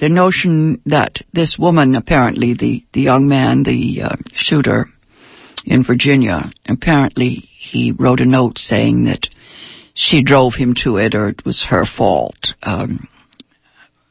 the 0.00 0.08
notion 0.08 0.80
that 0.86 1.18
this 1.32 1.56
woman, 1.58 1.94
apparently 1.94 2.54
the, 2.54 2.82
the 2.94 3.02
young 3.02 3.28
man, 3.28 3.62
the 3.62 4.00
uh, 4.02 4.16
shooter 4.32 4.86
in 5.66 5.84
Virginia, 5.84 6.50
apparently 6.66 7.48
he 7.58 7.92
wrote 7.92 8.20
a 8.20 8.24
note 8.24 8.58
saying 8.58 9.04
that 9.04 9.28
she 9.92 10.24
drove 10.24 10.54
him 10.54 10.74
to 10.82 10.96
it 10.96 11.14
or 11.14 11.28
it 11.28 11.44
was 11.44 11.66
her 11.68 11.84
fault. 11.84 12.54
Um, 12.62 13.08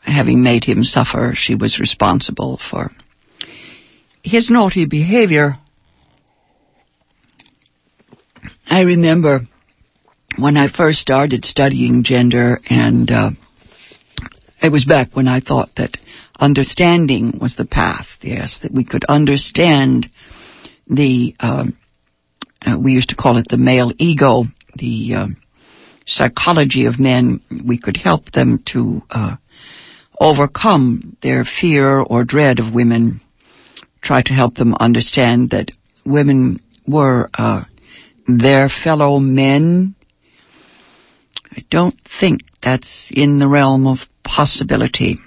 having 0.01 0.43
made 0.43 0.63
him 0.63 0.83
suffer, 0.83 1.33
she 1.35 1.55
was 1.55 1.79
responsible 1.79 2.59
for 2.69 2.91
his 4.23 4.51
naughty 4.51 4.85
behavior. 4.85 5.55
I 8.69 8.81
remember 8.81 9.41
when 10.37 10.55
I 10.55 10.71
first 10.71 10.99
started 10.99 11.45
studying 11.45 12.03
gender 12.03 12.59
and 12.69 13.09
uh, 13.09 13.31
it 14.61 14.71
was 14.71 14.85
back 14.85 15.15
when 15.15 15.27
I 15.27 15.39
thought 15.39 15.69
that 15.77 15.97
understanding 16.39 17.39
was 17.41 17.55
the 17.55 17.65
path, 17.65 18.07
yes, 18.21 18.59
that 18.63 18.71
we 18.71 18.83
could 18.83 19.03
understand 19.07 20.09
the, 20.87 21.35
um, 21.39 21.77
uh, 22.65 22.77
we 22.77 22.93
used 22.93 23.09
to 23.09 23.15
call 23.15 23.37
it 23.37 23.47
the 23.49 23.57
male 23.57 23.91
ego, 23.97 24.43
the 24.75 25.13
uh, 25.15 25.27
psychology 26.05 26.85
of 26.85 26.99
men. 26.99 27.41
We 27.65 27.77
could 27.77 27.97
help 27.97 28.31
them 28.31 28.63
to 28.73 29.01
uh, 29.09 29.35
overcome 30.19 31.17
their 31.21 31.45
fear 31.45 31.99
or 31.99 32.23
dread 32.23 32.59
of 32.59 32.73
women, 32.73 33.21
try 34.01 34.21
to 34.21 34.33
help 34.33 34.55
them 34.55 34.73
understand 34.75 35.51
that 35.51 35.71
women 36.05 36.61
were 36.87 37.29
uh, 37.33 37.63
their 38.27 38.69
fellow 38.69 39.19
men. 39.19 39.95
I 41.51 41.63
don't 41.69 41.95
think 42.19 42.41
that's 42.61 43.11
in 43.13 43.39
the 43.39 43.47
realm 43.47 43.87
of 43.87 43.99
possibility. 44.35 45.17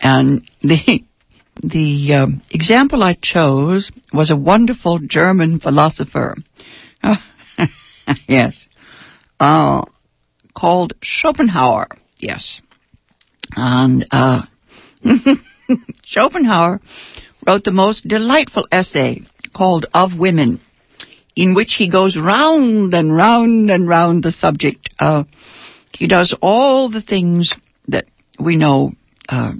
And 0.00 0.48
the 0.62 1.00
the 1.62 2.14
um, 2.14 2.42
example 2.50 3.02
I 3.02 3.16
chose 3.20 3.90
was 4.12 4.30
a 4.30 4.36
wonderful 4.36 4.98
German 4.98 5.58
philosopher. 5.58 6.36
yes, 8.28 8.66
uh, 9.40 9.84
called 10.56 10.94
Schopenhauer. 11.02 11.88
Yes, 12.18 12.60
and 13.54 14.06
uh, 14.10 14.42
Schopenhauer 16.04 16.80
wrote 17.46 17.64
the 17.64 17.72
most 17.72 18.06
delightful 18.06 18.66
essay 18.70 19.22
called 19.54 19.86
"Of 19.94 20.10
Women," 20.18 20.60
in 21.34 21.54
which 21.54 21.74
he 21.78 21.90
goes 21.90 22.16
round 22.16 22.94
and 22.94 23.14
round 23.14 23.70
and 23.70 23.88
round 23.88 24.22
the 24.22 24.32
subject. 24.32 24.90
Uh, 24.98 25.24
he 25.92 26.06
does 26.06 26.36
all 26.42 26.90
the 26.90 27.00
things 27.00 27.54
we 28.38 28.56
know 28.56 28.92
uh, 29.28 29.52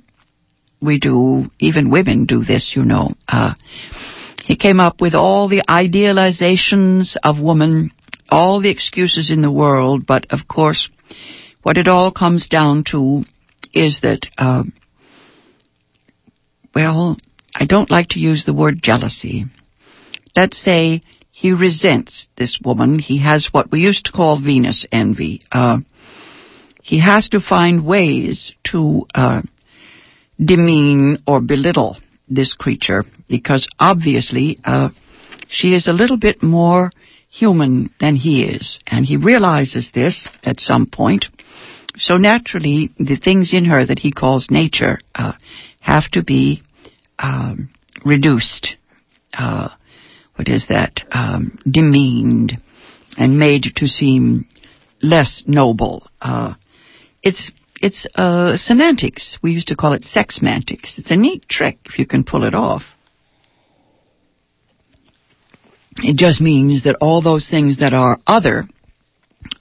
we 0.81 0.99
do, 0.99 1.51
even 1.59 1.91
women 1.91 2.27
do 2.27 2.45
this, 2.45 2.75
you 2.77 2.85
know. 2.85 3.15
Uh, 3.27 3.55
he 4.45 4.57
came 4.57 4.79
up 4.79 5.01
with 5.01 5.15
all 5.15 5.49
the 5.49 5.63
idealizations 5.69 7.17
of 7.23 7.41
woman, 7.41 7.91
all 8.29 8.61
the 8.61 8.71
excuses 8.71 9.31
in 9.31 9.43
the 9.43 9.51
world, 9.51 10.07
but 10.07 10.27
of 10.31 10.47
course, 10.47 10.89
what 11.63 11.79
it 11.79 11.89
all 11.89 12.13
comes 12.13 12.49
down 12.49 12.85
to 12.93 13.25
is 13.73 14.01
that, 14.03 14.29
uh, 14.39 14.63
well, 16.75 17.17
I 17.55 17.67
don't 17.67 17.91
like 17.91 18.11
to 18.11 18.21
use 18.21 18.45
the 18.45 18.55
word 18.55 18.83
jealousy. 18.83 19.47
Let's 20.37 20.63
say 20.63 21.03
he 21.33 21.53
resents 21.53 22.29
this 22.37 22.59
woman. 22.65 22.99
He 22.99 23.23
has 23.23 23.49
what 23.51 23.71
we 23.71 23.81
used 23.81 24.07
to 24.07 24.13
call 24.13 24.41
Venus 24.41 24.87
envy. 24.93 25.41
Uh, 25.51 25.79
he 26.87 27.01
has 27.01 27.29
to 27.31 27.41
find 27.41 27.85
ways 27.85 28.55
to 28.71 29.07
uh, 29.13 29.43
demean 30.39 31.19
or 31.27 31.41
belittle 31.41 31.97
this 32.29 32.55
creature 32.55 33.03
because 33.29 33.67
obviously 33.81 34.61
uh, 34.65 34.91
she 35.49 35.75
is 35.75 35.89
a 35.89 35.93
little 35.93 36.17
bit 36.17 36.45
more 36.45 36.93
human 37.29 37.91
than 37.99 38.15
he 38.15 38.45
is, 38.45 38.79
and 38.87 39.05
he 39.05 39.17
realizes 39.17 39.91
this 39.93 40.29
at 40.45 40.61
some 40.61 40.87
point. 40.87 41.25
So 41.97 42.19
naturally, 42.19 42.91
the 43.01 43.17
things 43.17 43.53
in 43.53 43.65
her 43.65 43.85
that 43.85 43.99
he 43.99 44.13
calls 44.13 44.47
nature 44.49 45.01
uh, 45.13 45.33
have 45.81 46.09
to 46.13 46.23
be 46.23 46.63
um, 47.19 47.71
reduced. 48.05 48.77
Uh, 49.37 49.71
what 50.37 50.49
is 50.49 50.67
that? 50.69 51.01
Um, 51.11 51.59
demeaned 51.69 52.59
and 53.19 53.41
made 53.41 53.73
to 53.75 53.89
seem 53.89 54.47
less 55.03 55.43
noble. 55.49 56.07
Uh, 56.21 56.55
it's 57.27 57.51
it's 57.83 58.07
uh, 58.15 58.57
semantics. 58.57 59.39
We 59.43 59.53
used 59.53 59.69
to 59.69 59.77
call 59.77 59.93
it 59.93 60.03
sexmantics. 60.03 60.99
It's 60.99 61.11
a 61.11 61.17
neat 61.17 61.49
trick 61.49 61.79
if 61.85 61.99
you 61.99 62.07
can 62.07 62.25
pull 62.25 62.45
it 62.45 62.55
off. 62.55 62.83
It 65.99 66.17
just 66.17 66.41
means 66.41 66.85
that 66.85 66.97
all 67.01 67.23
those 67.23 67.49
things 67.49 67.79
that 67.79 67.93
are 67.93 68.19
other 68.27 68.65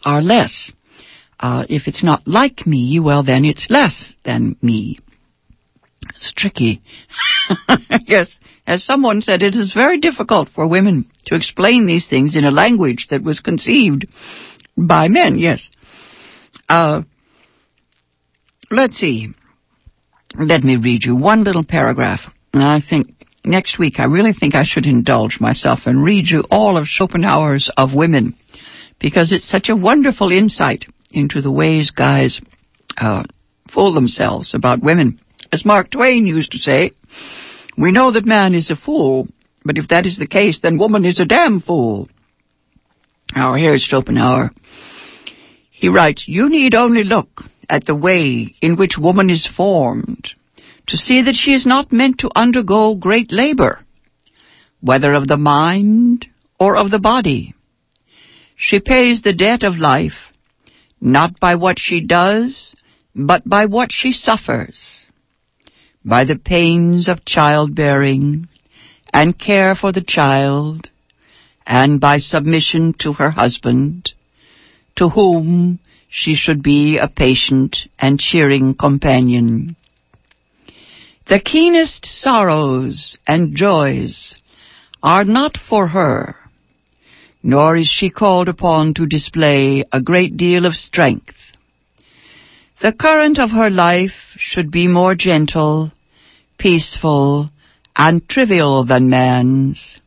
are 0.04 0.22
less. 0.22 0.72
Uh, 1.40 1.66
if 1.68 1.88
it's 1.88 2.04
not 2.04 2.28
like 2.28 2.68
me, 2.68 3.00
well, 3.00 3.24
then 3.24 3.44
it's 3.46 3.68
less 3.70 4.14
than 4.24 4.56
me. 4.62 5.00
It's 6.10 6.32
tricky. 6.36 6.84
yes, 8.06 8.38
as 8.68 8.86
someone 8.86 9.22
said, 9.22 9.42
it 9.42 9.56
is 9.56 9.74
very 9.74 10.00
difficult 10.00 10.50
for 10.50 10.68
women 10.68 11.10
to 11.26 11.36
explain 11.36 11.88
these 11.88 12.08
things 12.08 12.38
in 12.38 12.46
a 12.46 12.52
language 12.52 13.08
that 13.10 13.24
was 13.24 13.40
conceived 13.40 14.08
by 14.78 15.08
men. 15.08 15.38
Yes. 15.38 15.68
Uh, 16.70 17.02
let's 18.76 18.98
see. 18.98 19.30
Let 20.38 20.64
me 20.64 20.78
read 20.78 21.04
you 21.04 21.16
one 21.16 21.44
little 21.44 21.64
paragraph. 21.64 22.22
And 22.54 22.64
I 22.64 22.82
think 22.88 23.08
next 23.44 23.80
week 23.80 24.00
I 24.00 24.06
really 24.06 24.34
think 24.34 24.56
I 24.56 24.64
should 24.64 24.86
indulge 24.86 25.40
myself 25.40 25.80
and 25.86 26.04
read 26.04 26.26
you 26.28 26.44
all 26.52 26.78
of 26.78 26.88
Schopenhauer's 26.88 27.72
Of 27.78 27.94
Women 27.94 28.34
because 29.00 29.32
it's 29.32 29.50
such 29.50 29.70
a 29.70 29.76
wonderful 29.76 30.32
insight 30.32 30.86
into 31.12 31.42
the 31.42 31.52
ways 31.52 31.92
guys 31.92 32.42
uh, 32.98 33.24
fool 33.74 33.94
themselves 33.94 34.54
about 34.54 34.84
women. 34.84 35.20
As 35.52 35.66
Mark 35.66 35.92
Twain 35.92 36.26
used 36.26 36.52
to 36.52 36.58
say, 36.58 36.92
we 37.78 37.92
know 37.92 38.12
that 38.12 38.26
man 38.26 38.54
is 38.54 38.70
a 38.70 38.76
fool, 38.76 39.28
but 39.64 39.78
if 39.78 39.90
that 39.90 40.06
is 40.06 40.18
the 40.18 40.28
case, 40.28 40.60
then 40.62 40.78
woman 40.78 41.06
is 41.06 41.20
a 41.20 41.26
damn 41.26 41.60
fool. 41.60 42.10
Now, 43.36 43.56
here's 43.56 43.84
Schopenhauer. 43.84 44.52
He 45.72 45.90
writes, 45.90 46.26
You 46.28 46.50
need 46.50 46.74
only 46.74 47.04
look 47.04 47.44
at 47.70 47.86
the 47.86 47.96
way 47.96 48.56
in 48.62 48.76
which 48.76 48.98
woman 48.98 49.30
is 49.30 49.48
formed 49.48 50.30
to 50.88 50.98
see 50.98 51.22
that 51.24 51.36
she 51.36 51.54
is 51.54 51.66
not 51.66 51.92
meant 51.92 52.20
to 52.20 52.30
undergo 52.36 52.96
great 52.96 53.32
labor, 53.32 53.80
whether 54.82 55.14
of 55.14 55.28
the 55.28 55.38
mind 55.38 56.28
or 56.60 56.76
of 56.76 56.92
the 56.92 57.00
body. 57.00 57.56
She 58.56 58.80
pays 58.80 59.22
the 59.22 59.34
debt 59.34 59.64
of 59.64 59.78
life 59.78 60.32
not 61.02 61.40
by 61.40 61.56
what 61.56 61.78
she 61.80 62.02
does, 62.02 62.76
but 63.14 63.48
by 63.48 63.66
what 63.66 63.92
she 63.92 64.12
suffers, 64.12 65.06
by 66.04 66.26
the 66.26 66.36
pains 66.38 67.08
of 67.08 67.26
childbearing 67.26 68.48
and 69.14 69.40
care 69.40 69.76
for 69.76 69.92
the 69.92 70.04
child, 70.04 70.90
and 71.66 72.00
by 72.00 72.18
submission 72.18 72.94
to 73.00 73.14
her 73.14 73.32
husband, 73.32 74.12
to 74.96 75.10
whom 75.10 75.80
she 76.18 76.34
should 76.34 76.64
be 76.64 76.98
a 76.98 77.10
patient 77.10 77.76
and 78.00 78.18
cheering 78.18 78.74
companion. 78.74 79.76
The 81.28 81.42
keenest 81.42 82.06
sorrows 82.06 83.18
and 83.28 83.54
joys 83.54 84.38
are 85.04 85.26
not 85.26 85.58
for 85.58 85.88
her, 85.88 86.38
nor 87.44 87.76
is 87.76 87.88
she 87.88 88.10
called 88.10 88.48
upon 88.48 88.94
to 88.94 89.06
display 89.06 89.84
a 89.92 90.02
great 90.02 90.38
deal 90.38 90.66
of 90.66 90.76
strength. 90.76 91.36
The 92.82 92.94
current 92.94 93.38
of 93.38 93.50
her 93.50 93.70
life 93.70 94.38
should 94.38 94.72
be 94.72 94.88
more 94.88 95.16
gentle, 95.16 95.92
peaceful, 96.58 97.50
and 97.98 98.28
trivial 98.30 98.86
than 98.86 99.10
man's, 99.10 100.00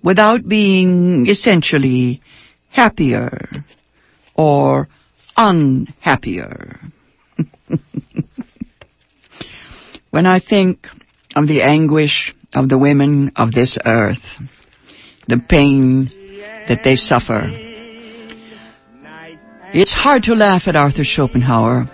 without 0.00 0.48
being 0.48 1.26
essentially 1.28 2.22
happier 2.70 3.48
or 4.36 4.88
unhappier. 5.40 6.78
when 10.10 10.26
I 10.26 10.38
think 10.38 10.86
of 11.34 11.48
the 11.48 11.62
anguish 11.62 12.34
of 12.52 12.68
the 12.68 12.76
women 12.76 13.32
of 13.36 13.52
this 13.52 13.78
earth, 13.84 14.18
the 15.28 15.38
pain 15.38 16.10
that 16.68 16.80
they 16.84 16.96
suffer, 16.96 17.48
it's 19.72 19.92
hard 19.92 20.24
to 20.24 20.34
laugh 20.34 20.62
at 20.66 20.76
Arthur 20.76 21.04
Schopenhauer. 21.04 21.86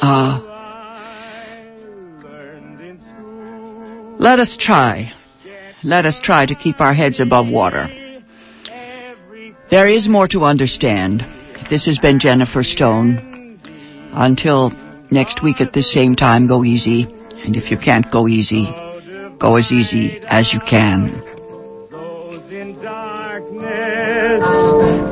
Ah. 0.00 0.42
Uh, 0.42 0.48
let 4.18 4.40
us 4.40 4.56
try. 4.58 5.12
Let 5.84 6.06
us 6.06 6.18
try 6.22 6.46
to 6.46 6.54
keep 6.54 6.80
our 6.80 6.94
heads 6.94 7.20
above 7.20 7.48
water. 7.48 7.88
There 9.70 9.88
is 9.88 10.08
more 10.08 10.26
to 10.28 10.42
understand. 10.42 11.24
This 11.70 11.86
has 11.86 11.98
been 11.98 12.18
Jennifer 12.18 12.62
Stone. 12.62 13.58
Until 14.12 14.70
next 15.10 15.42
week 15.42 15.60
at 15.60 15.72
the 15.72 15.82
same 15.82 16.14
time, 16.14 16.46
go 16.46 16.64
easy. 16.64 17.06
And 17.44 17.56
if 17.56 17.70
you 17.70 17.78
can't 17.78 18.10
go 18.12 18.28
easy, 18.28 18.66
go 19.38 19.56
as 19.56 19.72
easy 19.72 20.20
as 20.26 20.52
you 20.52 20.60
can. 20.60 21.22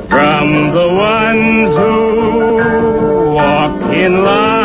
From 0.09 0.75
the 0.75 0.89
ones 0.99 1.77
who 1.77 3.35
walk 3.35 3.97
in. 3.97 4.60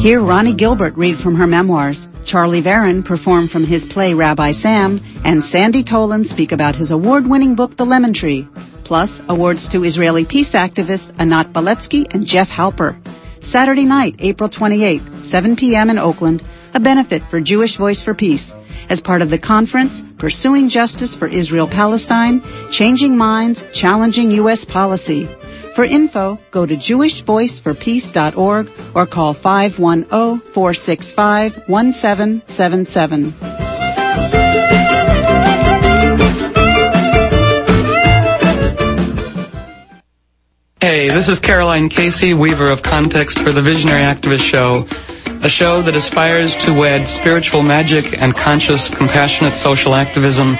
Hear 0.00 0.22
Ronnie 0.22 0.54
Gilbert 0.54 0.96
read 0.96 1.18
from 1.18 1.34
her 1.34 1.46
memoirs, 1.46 2.08
Charlie 2.24 2.62
Varon 2.62 3.04
perform 3.04 3.48
from 3.48 3.64
his 3.64 3.84
play 3.84 4.14
Rabbi 4.14 4.52
Sam, 4.52 4.98
and 5.26 5.44
Sandy 5.44 5.84
Tolan 5.84 6.24
speak 6.24 6.52
about 6.52 6.74
his 6.74 6.90
award 6.90 7.24
winning 7.28 7.54
book 7.54 7.76
The 7.76 7.84
Lemon 7.84 8.14
Tree, 8.14 8.48
plus 8.86 9.10
awards 9.28 9.68
to 9.68 9.84
Israeli 9.84 10.24
peace 10.24 10.54
activists 10.54 11.12
Anat 11.18 11.52
Biletzki 11.52 12.06
and 12.14 12.24
Jeff 12.24 12.48
Halper. 12.48 12.96
Saturday 13.44 13.84
night, 13.84 14.14
April 14.20 14.48
28, 14.48 15.26
7 15.26 15.56
p.m. 15.56 15.90
in 15.90 15.98
Oakland, 15.98 16.42
a 16.72 16.80
benefit 16.80 17.20
for 17.30 17.42
Jewish 17.42 17.76
Voice 17.76 18.02
for 18.02 18.14
Peace 18.14 18.50
as 18.88 19.02
part 19.02 19.20
of 19.20 19.28
the 19.28 19.38
conference 19.38 20.00
Pursuing 20.18 20.70
Justice 20.70 21.14
for 21.14 21.28
Israel 21.28 21.68
Palestine 21.68 22.40
Changing 22.72 23.18
Minds, 23.18 23.62
Challenging 23.74 24.30
U.S. 24.30 24.64
Policy. 24.64 25.28
For 25.74 25.84
info, 25.84 26.38
go 26.50 26.66
to 26.66 26.74
jewishvoiceforpeace.org 26.74 28.66
or 28.94 29.06
call 29.06 29.34
510 29.34 30.52
465 30.52 31.68
1777. 31.68 33.32
Hey, 40.80 41.08
this 41.08 41.28
is 41.28 41.38
Caroline 41.38 41.88
Casey, 41.88 42.34
weaver 42.34 42.72
of 42.72 42.82
context 42.82 43.38
for 43.38 43.52
the 43.52 43.62
Visionary 43.62 44.02
Activist 44.02 44.50
Show, 44.50 44.82
a 45.40 45.48
show 45.48 45.82
that 45.86 45.94
aspires 45.94 46.56
to 46.66 46.74
wed 46.74 47.06
spiritual 47.06 47.62
magic 47.62 48.04
and 48.18 48.34
conscious, 48.34 48.90
compassionate 48.98 49.54
social 49.54 49.94
activism. 49.94 50.58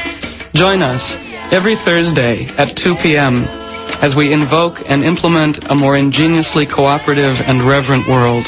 Join 0.55 0.83
us 0.83 1.03
every 1.51 1.75
Thursday 1.85 2.47
at 2.57 2.77
2 2.79 2.95
p.m. 3.03 3.60
as 4.01 4.17
we 4.17 4.33
invoke 4.33 4.79
and 4.87 5.05
implement 5.05 5.59
a 5.71 5.75
more 5.75 5.97
ingeniously 5.97 6.67
cooperative 6.67 7.37
and 7.45 7.69
reverent 7.69 8.09
world. 8.09 8.47